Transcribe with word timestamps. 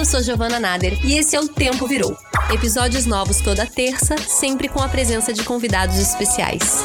Eu 0.00 0.04
sou 0.06 0.22
Giovana 0.22 0.58
Nader 0.58 0.98
e 1.04 1.18
esse 1.18 1.36
é 1.36 1.40
o 1.40 1.46
Tempo 1.46 1.86
Virou. 1.86 2.16
Episódios 2.50 3.04
novos 3.04 3.42
toda 3.42 3.66
terça, 3.66 4.16
sempre 4.16 4.66
com 4.66 4.80
a 4.80 4.88
presença 4.88 5.30
de 5.30 5.44
convidados 5.44 5.98
especiais. 5.98 6.82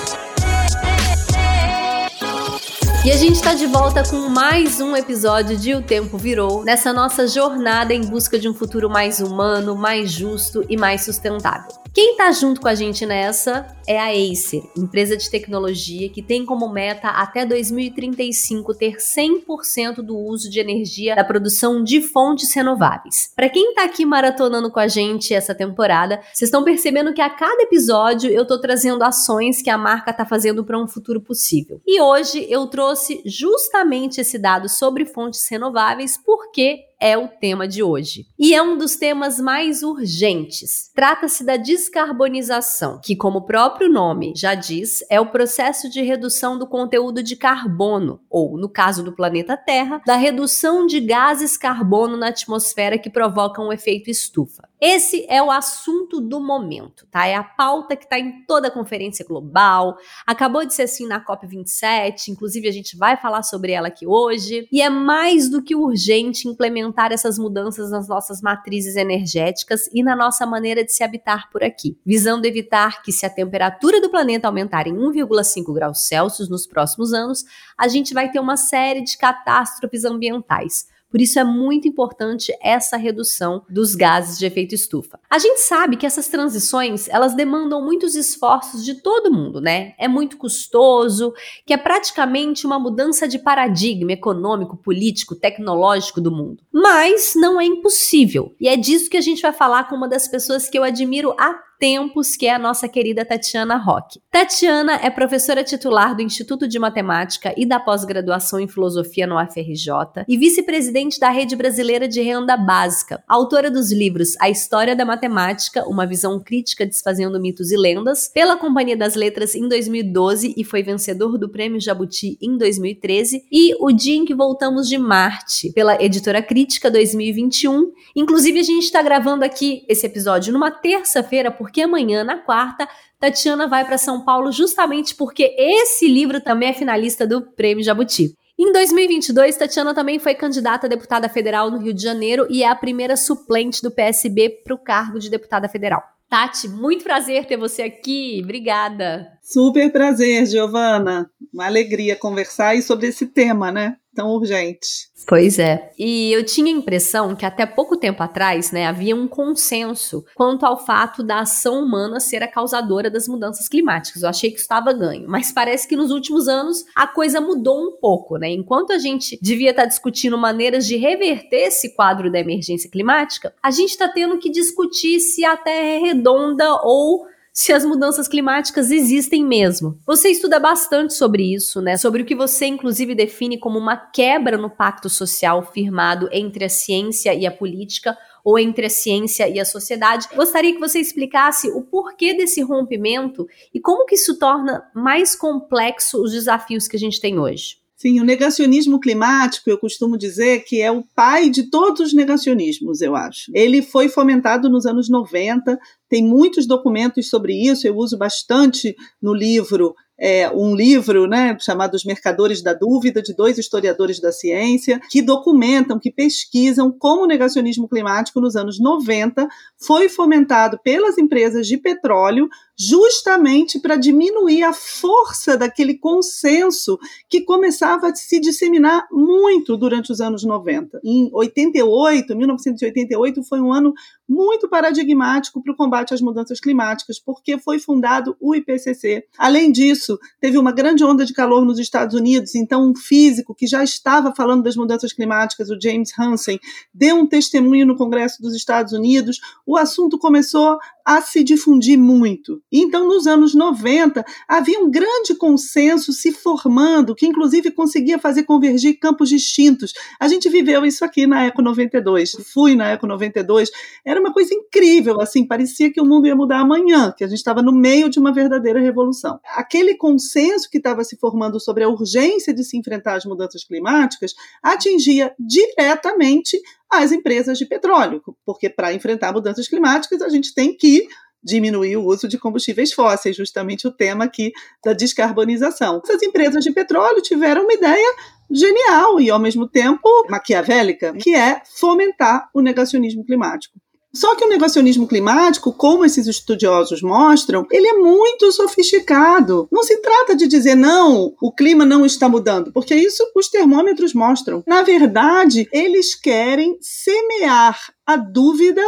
E 3.06 3.12
a 3.12 3.16
gente 3.16 3.36
está 3.36 3.54
de 3.54 3.68
volta 3.68 4.04
com 4.04 4.28
mais 4.28 4.82
um 4.82 4.98
episódio 4.98 5.56
de 5.56 5.74
O 5.74 5.82
Tempo 5.82 6.18
Virou, 6.18 6.66
nessa 6.66 6.92
nossa 6.92 7.26
jornada 7.26 7.94
em 7.94 8.02
busca 8.02 8.38
de 8.38 8.50
um 8.50 8.54
futuro 8.54 8.90
mais 8.90 9.22
humano, 9.22 9.78
mais 9.78 10.12
justo 10.12 10.66
e 10.68 10.76
mais 10.76 11.06
sustentável. 11.06 11.70
Quem 11.94 12.12
está 12.12 12.30
junto 12.34 12.60
com 12.60 12.68
a 12.68 12.76
gente 12.76 13.06
nessa 13.06 13.66
é 13.88 14.00
a 14.00 14.08
Acer, 14.10 14.64
empresa 14.78 15.16
de 15.16 15.30
tecnologia 15.30 16.10
que 16.10 16.22
tem 16.22 16.46
como 16.46 16.70
meta 16.70 17.10
até 17.10 17.46
2035 17.46 18.74
ter 18.74 18.98
100% 18.98 19.96
do 19.98 20.18
uso 20.18 20.50
de 20.50 20.60
energia 20.60 21.16
da 21.16 21.24
produção 21.24 21.84
de 21.84 22.02
fontes 22.02 22.54
renováveis. 22.54 23.32
Para 23.36 23.50
quem 23.50 23.70
está 23.70 23.84
aqui 23.84 24.06
maratonando 24.06 24.72
com 24.72 24.80
a 24.80 24.88
gente 24.88 25.34
essa 25.34 25.54
temporada, 25.54 26.22
vocês 26.34 26.48
estão 26.48 26.64
percebendo 26.64 27.14
que 27.14 27.22
a 27.22 27.30
cada 27.30 27.64
episódio 27.64 28.32
eu 28.32 28.44
estou 28.44 28.60
trazendo 28.60 29.04
ações 29.04 29.62
que 29.62 29.70
a 29.70 29.78
marca 29.78 30.12
está 30.12 30.26
fazendo 30.26 30.64
para 30.64 30.80
um 30.80 30.88
futuro 30.88 31.22
possível. 31.22 31.82
E 31.86 32.02
hoje 32.02 32.46
eu 32.50 32.68
trouxe 32.68 33.22
justamente 33.26 34.22
esse 34.22 34.38
dado 34.38 34.70
sobre 34.70 35.06
fontes 35.06 35.48
renováveis 35.50 36.18
porque 36.18 36.86
é 37.00 37.18
o 37.18 37.28
tema 37.28 37.68
de 37.68 37.84
hoje. 37.84 38.26
E 38.38 38.54
é 38.54 38.62
um 38.62 38.78
dos 38.78 38.96
temas 38.96 39.40
mais 39.40 39.84
urgentes. 39.84 40.92
Trata-se 40.96 41.44
da 41.44 41.58
descarbonização, 41.58 43.00
que, 43.04 43.16
como 43.16 43.40
o 43.40 43.46
próprio 43.46 43.75
nome 43.84 44.34
já 44.36 44.56
diz, 44.56 45.04
é 45.10 45.20
o 45.20 45.26
processo 45.26 45.90
de 45.90 46.02
redução 46.02 46.58
do 46.58 46.68
conteúdo 46.68 47.22
de 47.22 47.36
carbono, 47.36 48.22
ou, 48.30 48.58
no 48.58 48.70
caso 48.70 49.04
do 49.04 49.12
planeta 49.12 49.58
Terra, 49.58 50.02
da 50.06 50.16
redução 50.16 50.86
de 50.86 51.00
gases 51.00 51.58
carbono 51.58 52.18
na 52.18 52.30
atmosfera 52.30 52.98
que 52.98 53.10
provocam 53.10 53.68
o 53.68 53.74
efeito 53.74 54.10
estufa. 54.10 54.68
Esse 54.80 55.26
é 55.30 55.42
o 55.42 55.50
assunto 55.50 56.20
do 56.20 56.40
momento, 56.40 57.08
tá? 57.10 57.26
É 57.26 57.36
a 57.36 57.44
pauta 57.44 57.96
que 57.96 58.04
está 58.04 58.20
em 58.20 58.44
toda 58.46 58.68
a 58.68 58.72
conferência 58.72 59.26
global. 59.26 59.98
Acabou 60.28 60.66
de 60.66 60.74
ser 60.74 60.84
assim 60.84 61.08
na 61.08 61.24
COP27, 61.24 62.28
inclusive 62.28 62.68
a 62.68 62.72
gente 62.72 62.98
vai 62.98 63.16
falar 63.16 63.44
sobre 63.44 63.72
ela 63.72 63.88
aqui 63.88 64.06
hoje. 64.06 64.68
E 64.72 64.82
é 64.82 64.90
mais 64.90 65.50
do 65.50 65.64
que 65.64 65.76
urgente 65.76 66.48
implementar 66.48 67.14
essas 67.14 67.40
mudanças 67.40 67.90
nas 67.90 68.08
nossas 68.08 68.42
matrizes 68.42 68.98
energéticas 68.98 69.90
e 69.94 70.04
na 70.04 70.16
nossa 70.16 70.46
maneira 70.46 70.84
de 70.84 70.92
se 70.92 71.04
habitar 71.04 71.50
por 71.50 71.64
aqui, 71.64 71.98
visando 72.06 72.46
evitar 72.46 73.02
que, 73.02 73.12
se 73.12 73.26
a 73.26 73.30
temperatura 73.30 74.02
do 74.02 74.10
planeta 74.10 74.48
aumentar 74.48 74.88
em 74.88 74.96
1,5 74.96 75.74
graus 75.74 76.08
Celsius 76.08 76.50
nos 76.50 76.68
próximos 76.68 77.14
anos, 77.14 77.44
a 77.78 77.88
gente 77.88 78.14
vai 78.14 78.30
ter 78.30 78.40
uma 78.40 78.58
série 78.58 79.04
de 79.04 79.18
catástrofes 79.18 80.04
ambientais 80.04 80.94
por 81.10 81.22
isso 81.22 81.40
é 81.40 81.44
muito 81.44 81.88
importante 81.88 82.54
essa 82.62 82.98
redução 82.98 83.64
dos 83.70 83.96
gases 83.96 84.38
de 84.38 84.46
efeito 84.46 84.76
estufa. 84.76 85.20
A 85.30 85.40
gente 85.40 85.62
sabe 85.62 85.96
que 85.96 86.06
essas 86.06 86.28
transições, 86.28 87.08
elas 87.08 87.34
demandam 87.34 87.84
muitos 87.84 88.16
esforços 88.16 88.84
de 88.84 88.96
todo 88.96 89.32
mundo, 89.32 89.62
né? 89.62 89.94
É 89.98 90.08
muito 90.08 90.38
custoso, 90.38 91.34
que 91.66 91.74
é 91.74 91.78
praticamente 91.78 92.66
uma 92.66 92.80
mudança 92.80 93.28
de 93.28 93.40
paradigma 93.40 94.12
econômico, 94.12 94.78
político, 94.78 95.36
tecnológico 95.36 96.20
do 96.20 96.32
mundo. 96.32 96.64
Mas 96.72 97.34
não 97.36 97.60
é 97.60 97.66
impossível. 97.66 98.54
E 98.60 98.68
é 98.68 98.76
disso 98.76 99.10
que 99.10 99.18
a 99.18 99.22
gente 99.22 99.42
vai 99.42 99.54
falar 99.54 99.88
com 99.88 99.96
uma 99.96 100.10
das 100.10 100.28
pessoas 100.28 100.70
que 100.70 100.78
eu 100.78 100.84
admiro 100.84 101.34
há 101.40 101.56
tempos, 101.80 102.36
que 102.36 102.48
é 102.48 102.54
a 102.54 102.60
nossa 102.60 102.88
querida 102.88 103.26
Tatiana 103.26 103.78
Roque. 103.78 104.20
Tatiana 104.32 105.00
é 105.02 105.10
professora 105.10 105.64
titular 105.64 106.16
do 106.16 106.22
Instituto 106.22 106.68
de 106.68 106.80
Matemática 106.80 107.54
e 107.58 107.66
da 107.66 107.80
pós-graduação 107.80 108.60
em 108.60 108.68
Filosofia 108.68 109.28
no 109.28 109.42
UFRJ 109.42 110.26
e 110.28 110.38
vice-presidente 110.38 111.20
da 111.20 111.30
Rede 111.30 111.56
Brasileira 111.56 112.08
de 112.08 112.22
Renda 112.22 112.58
Básica, 112.58 113.24
autora 113.28 113.70
dos 113.70 113.92
livros 113.92 114.36
A 114.40 114.50
História 114.50 114.96
da 114.96 115.06
Matemática, 115.06 115.88
uma 115.88 116.06
visão 116.06 116.40
crítica 116.40 116.86
desfazendo 116.86 117.40
mitos 117.40 117.72
e 117.72 117.78
lendas, 117.78 118.30
pela 118.34 118.58
Companhia 118.58 118.98
das 118.98 119.16
Letras 119.16 119.56
em 119.56 119.68
2012 119.68 120.54
e 120.58 120.64
foi 120.64 120.84
vencedor 120.84 121.38
do 121.38 121.50
Prêmio 121.50 121.80
Jabuti 121.80 122.38
em 122.42 122.58
2013, 122.58 123.46
e 123.52 123.76
O 123.80 123.92
Dia 123.92 124.18
em 124.18 124.26
que 124.26 124.36
Voltamos 124.36 124.88
de 124.88 124.98
Marte, 124.98 125.72
pela 125.72 126.02
Editora 126.02 126.42
Crítica 126.42 126.92
2021. 126.92 127.92
Inclusive, 128.16 128.60
a 128.60 128.64
gente 128.64 128.84
está 128.84 129.02
gravando 129.02 129.46
aqui 129.46 129.86
esse 129.88 130.06
episódio 130.06 130.54
numa 130.54 130.72
terça-feira, 130.72 131.52
porque 131.52 131.75
amanhã, 131.82 132.24
na 132.24 132.38
quarta, 132.38 132.88
Tatiana 133.20 133.68
vai 133.68 133.86
para 133.86 133.98
São 133.98 134.22
Paulo 134.22 134.52
justamente 134.52 135.16
porque 135.16 135.56
esse 135.58 136.08
livro 136.08 136.40
também 136.42 136.70
é 136.70 136.74
finalista 136.74 137.26
do 137.26 137.42
Prêmio 137.42 137.84
Jabuti. 137.84 138.36
Em 138.58 138.72
2022, 138.72 139.58
Tatiana 139.58 139.94
também 139.94 140.18
foi 140.18 140.34
candidata 140.34 140.88
a 140.88 140.90
deputada 140.90 141.28
federal 141.28 141.70
no 141.70 141.78
Rio 141.78 141.94
de 141.94 142.02
Janeiro 142.02 142.48
e 142.50 142.64
é 142.64 142.70
a 142.70 142.76
primeira 142.76 143.18
suplente 143.18 143.82
do 143.82 143.92
PSB 143.92 144.62
para 144.64 144.74
o 144.74 144.78
cargo 144.78 145.20
de 145.20 145.30
deputada 145.30 145.68
federal. 145.68 146.02
Tati, 146.30 146.68
muito 146.68 147.04
prazer 147.04 147.46
ter 147.46 147.58
você 147.58 147.84
aqui. 147.84 148.40
Obrigada. 148.44 149.28
Super 149.42 149.92
prazer, 149.92 150.46
Giovana. 150.46 151.30
Uma 151.54 151.66
alegria 151.66 152.16
conversar 152.16 152.82
sobre 152.82 153.08
esse 153.08 153.28
tema, 153.28 153.72
né? 153.72 153.98
Tão 154.16 154.30
urgente. 154.30 155.10
Pois 155.28 155.60
é. 155.60 155.92
E 155.98 156.32
eu 156.32 156.46
tinha 156.46 156.68
a 156.68 156.78
impressão 156.78 157.36
que 157.36 157.46
até 157.46 157.66
pouco 157.66 157.98
tempo 157.98 158.22
atrás, 158.22 158.72
né, 158.72 158.86
havia 158.86 159.16
um 159.16 159.28
consenso 159.28 160.24
quanto 160.36 160.66
ao 160.66 160.84
fato 160.86 161.24
da 161.24 161.40
ação 161.40 161.84
humana 161.84 162.20
ser 162.20 162.44
a 162.44 162.48
causadora 162.48 163.10
das 163.10 163.28
mudanças 163.28 163.68
climáticas. 163.68 164.22
Eu 164.22 164.30
achei 164.30 164.52
que 164.52 164.60
estava 164.60 164.94
ganho, 164.94 165.28
mas 165.28 165.52
parece 165.52 165.88
que 165.88 165.96
nos 165.96 166.12
últimos 166.12 166.48
anos 166.48 166.86
a 166.96 167.08
coisa 167.08 167.42
mudou 167.42 167.82
um 167.82 167.98
pouco, 168.00 168.38
né? 168.38 168.50
Enquanto 168.52 168.94
a 168.94 169.00
gente 169.00 169.38
devia 169.42 169.72
estar 169.72 169.86
discutindo 169.86 170.38
maneiras 170.38 170.86
de 170.86 170.96
reverter 170.96 171.68
esse 171.68 171.96
quadro 171.96 172.32
da 172.32 172.40
emergência 172.40 172.90
climática, 172.90 173.54
a 173.62 173.72
gente 173.72 173.92
está 173.92 174.08
tendo 174.08 174.38
que 174.38 174.50
discutir 174.50 175.20
se 175.20 175.44
a 175.44 175.58
Terra 175.58 175.88
é 175.88 175.98
redonda 175.98 176.82
ou 176.84 177.26
se 177.58 177.72
as 177.72 177.86
mudanças 177.86 178.28
climáticas 178.28 178.92
existem 178.92 179.42
mesmo. 179.42 179.98
Você 180.06 180.28
estuda 180.28 180.60
bastante 180.60 181.14
sobre 181.14 181.54
isso, 181.54 181.80
né? 181.82 181.96
Sobre 181.96 182.22
o 182.22 182.26
que 182.26 182.36
você 182.36 182.66
inclusive 182.66 183.16
define 183.16 183.58
como 183.58 183.80
uma 183.80 183.96
quebra 183.96 184.58
no 184.58 184.70
pacto 184.70 185.10
social 185.10 185.64
firmado 185.72 186.28
entre 186.34 186.66
a 186.66 186.70
ciência 186.70 187.34
e 187.34 187.48
a 187.48 187.52
política 187.52 188.18
ou 188.44 188.60
entre 188.60 188.88
a 188.88 188.90
ciência 188.90 189.48
e 189.48 189.58
a 189.58 189.64
sociedade. 189.64 190.28
Gostaria 190.36 190.74
que 190.74 190.82
você 190.82 191.00
explicasse 191.00 191.70
o 191.70 191.82
porquê 191.82 192.34
desse 192.34 192.62
rompimento 192.62 193.48
e 193.74 193.80
como 193.80 194.06
que 194.06 194.16
isso 194.16 194.38
torna 194.38 194.84
mais 194.94 195.34
complexo 195.34 196.22
os 196.22 196.34
desafios 196.34 196.90
que 196.90 196.98
a 196.98 197.00
gente 197.00 197.22
tem 197.22 197.40
hoje. 197.40 197.85
Sim, 197.98 198.20
o 198.20 198.26
negacionismo 198.26 199.00
climático, 199.00 199.70
eu 199.70 199.78
costumo 199.78 200.18
dizer 200.18 200.66
que 200.66 200.82
é 200.82 200.92
o 200.92 201.04
pai 201.16 201.50
de 201.50 201.70
todos 201.70 202.02
os 202.02 202.14
negacionismos, 202.14 203.02
eu 203.02 203.16
acho. 203.16 203.50
Ele 203.54 203.82
foi 203.82 204.10
fomentado 204.10 204.70
nos 204.70 204.86
anos 204.86 205.10
90, 205.10 205.80
tem 206.10 206.22
muitos 206.22 206.68
documentos 206.68 207.30
sobre 207.30 207.54
isso, 207.54 207.88
eu 207.88 207.96
uso 207.96 208.18
bastante 208.18 208.96
no 209.22 209.34
livro 209.34 209.96
é, 210.18 210.50
um 210.50 210.76
livro 210.76 211.28
né, 211.28 211.58
chamado 211.60 211.96
Os 211.96 212.06
Mercadores 212.06 212.62
da 212.62 212.74
Dúvida, 212.74 213.22
de 213.22 213.36
dois 213.36 213.58
historiadores 213.58 214.20
da 214.20 214.32
ciência, 214.32 215.00
que 215.10 215.22
documentam, 215.22 216.00
que 216.00 216.12
pesquisam 216.12 216.92
como 216.92 217.24
o 217.24 217.28
negacionismo 217.28 217.88
climático 217.88 218.40
nos 218.40 218.56
anos 218.56 218.80
90 218.80 219.48
foi 219.78 220.08
fomentado 220.08 220.80
pelas 220.84 221.18
empresas 221.18 221.68
de 221.68 221.78
petróleo 221.78 222.48
justamente 222.78 223.80
para 223.80 223.96
diminuir 223.96 224.64
a 224.64 224.74
força 224.74 225.58
daquele 225.58 225.98
consenso 225.98 227.00
que 227.30 227.42
começava 227.42 228.08
a 228.08 228.16
se 228.16 228.40
disseminar 228.40 229.08
muito 229.12 229.78
durante 229.78 230.12
os 230.12 230.20
anos 230.20 230.44
90. 230.44 231.00
Em 231.04 231.30
88, 231.32 232.36
1988 232.36 233.44
foi 233.44 233.62
um 233.62 233.72
ano 233.72 233.94
muito 234.28 234.68
paradigmático 234.68 235.62
para 235.62 235.72
o 235.72 235.76
combate 235.76 236.14
às 236.14 236.22
mudanças 236.22 236.60
climáticas, 236.60 237.20
porque 237.20 237.58
foi 237.58 237.80
fundado 237.80 238.36
o 238.40 238.56
IPCC. 238.56 239.26
Além 239.38 239.72
disso, 239.72 240.20
teve 240.42 240.58
uma 240.58 240.72
grande 240.72 241.04
onda 241.04 241.26
de 241.26 241.34
calor 241.34 241.64
nos 241.64 241.80
Estados 241.80 242.16
Unidos, 242.16 242.56
então 242.56 242.90
um 242.90 242.96
físico 242.96 243.54
que 243.54 243.68
já 243.68 243.84
estava 243.84 244.34
falando 244.34 244.64
das 244.64 244.76
mudanças 244.76 245.14
climáticas, 245.14 245.70
o 245.70 245.80
James 245.80 246.12
Hansen, 246.18 246.60
deu 246.94 247.16
um 247.16 247.28
testemunho 247.28 247.86
no 247.86 247.96
Congresso 247.96 248.42
dos 248.42 248.56
Estados 248.56 248.94
Unidos. 248.94 249.40
O 249.66 249.78
assunto 249.78 250.18
começou 250.18 250.78
a 251.06 251.22
se 251.22 251.44
difundir 251.44 251.98
muito. 252.00 252.62
Então, 252.72 253.08
nos 253.08 253.28
anos 253.28 253.54
90, 253.54 254.26
havia 254.48 254.80
um 254.80 254.90
grande 254.90 255.36
consenso 255.36 256.12
se 256.12 256.32
formando, 256.32 257.14
que 257.14 257.28
inclusive 257.28 257.70
conseguia 257.70 258.18
fazer 258.18 258.44
convergir 258.44 258.98
campos 259.00 259.30
distintos. 259.30 259.94
A 260.20 260.28
gente 260.28 260.50
viveu 260.50 260.84
isso 260.84 261.06
aqui 261.06 261.28
na 261.28 261.46
Eco 261.46 261.62
92. 261.62 262.32
Fui 262.52 262.76
na 262.76 262.90
Eco 262.90 263.06
92. 263.06 263.70
Era 264.04 264.20
uma 264.20 264.34
coisa 264.34 264.54
incrível, 264.54 265.22
assim, 265.22 265.46
parecia 265.46 265.92
que 265.92 266.02
o 266.02 266.06
mundo 266.06 266.26
ia 266.26 266.36
mudar 266.36 266.60
amanhã, 266.60 267.14
que 267.16 267.24
a 267.24 267.28
gente 267.28 267.38
estava 267.38 267.62
no 267.62 267.72
meio 267.72 268.10
de 268.10 268.20
uma 268.20 268.34
verdadeira 268.34 268.80
revolução. 268.80 269.40
Aquele 269.56 269.96
consenso 269.96 270.70
que 270.70 270.78
estava 270.78 271.04
se 271.04 271.18
formando 271.18 271.60
sobre 271.60 271.84
a 271.84 271.90
urgência 271.90 272.54
de 272.54 272.64
se 272.64 272.78
enfrentar 272.78 273.16
as 273.16 273.26
mudanças 273.26 273.64
climáticas 273.64 274.34
atingia 274.64 275.34
diretamente 275.40 276.60
as 277.02 277.12
empresas 277.12 277.58
de 277.58 277.66
petróleo, 277.66 278.22
porque 278.46 278.70
para 278.70 278.94
enfrentar 278.94 279.34
mudanças 279.34 279.68
climáticas 279.68 280.22
a 280.22 280.30
gente 280.30 280.54
tem 280.54 280.76
que 280.76 281.08
diminuir 281.44 281.96
o 281.96 282.06
uso 282.06 282.28
de 282.28 282.40
combustíveis 282.40 282.92
fósseis, 282.92 283.36
justamente 283.36 283.88
o 283.88 283.92
tema 283.92 284.26
aqui 284.26 284.52
da 284.84 284.94
descarbonização. 284.94 286.02
Essas 286.04 286.24
empresas 286.24 286.64
de 286.64 286.72
petróleo 286.72 287.22
tiveram 287.22 287.64
uma 287.64 287.74
ideia 287.74 288.16
genial 288.50 289.20
e, 289.20 289.30
ao 289.30 289.40
mesmo 289.40 289.68
tempo, 289.68 290.10
maquiavélica, 290.28 291.14
que 291.14 291.36
é 291.36 291.62
fomentar 291.78 292.50
o 292.54 292.62
negacionismo 292.62 293.24
climático. 293.24 293.80
Só 294.16 294.36
que 294.36 294.46
o 294.46 294.50
negacionismo 294.50 295.08
climático, 295.08 295.74
como 295.74 296.06
esses 296.06 296.26
estudiosos 296.26 297.02
mostram, 297.02 297.68
ele 297.70 297.88
é 297.88 297.94
muito 297.94 298.52
sofisticado. 298.52 299.68
Não 299.72 299.84
se 299.84 299.98
trata 299.98 300.36
de 300.36 300.48
dizer 300.48 300.76
não, 300.76 301.34
o 301.42 301.52
clima 301.52 301.86
não 301.86 302.06
está 302.06 302.30
mudando, 302.30 302.72
porque 302.72 302.96
isso 302.96 303.24
os 303.36 303.50
termômetros 303.50 304.14
mostram. 304.14 304.64
Na 304.66 304.82
verdade, 304.82 305.68
eles 305.72 306.16
querem 306.16 306.78
semear 306.80 307.94
a 308.06 308.16
dúvida 308.16 308.82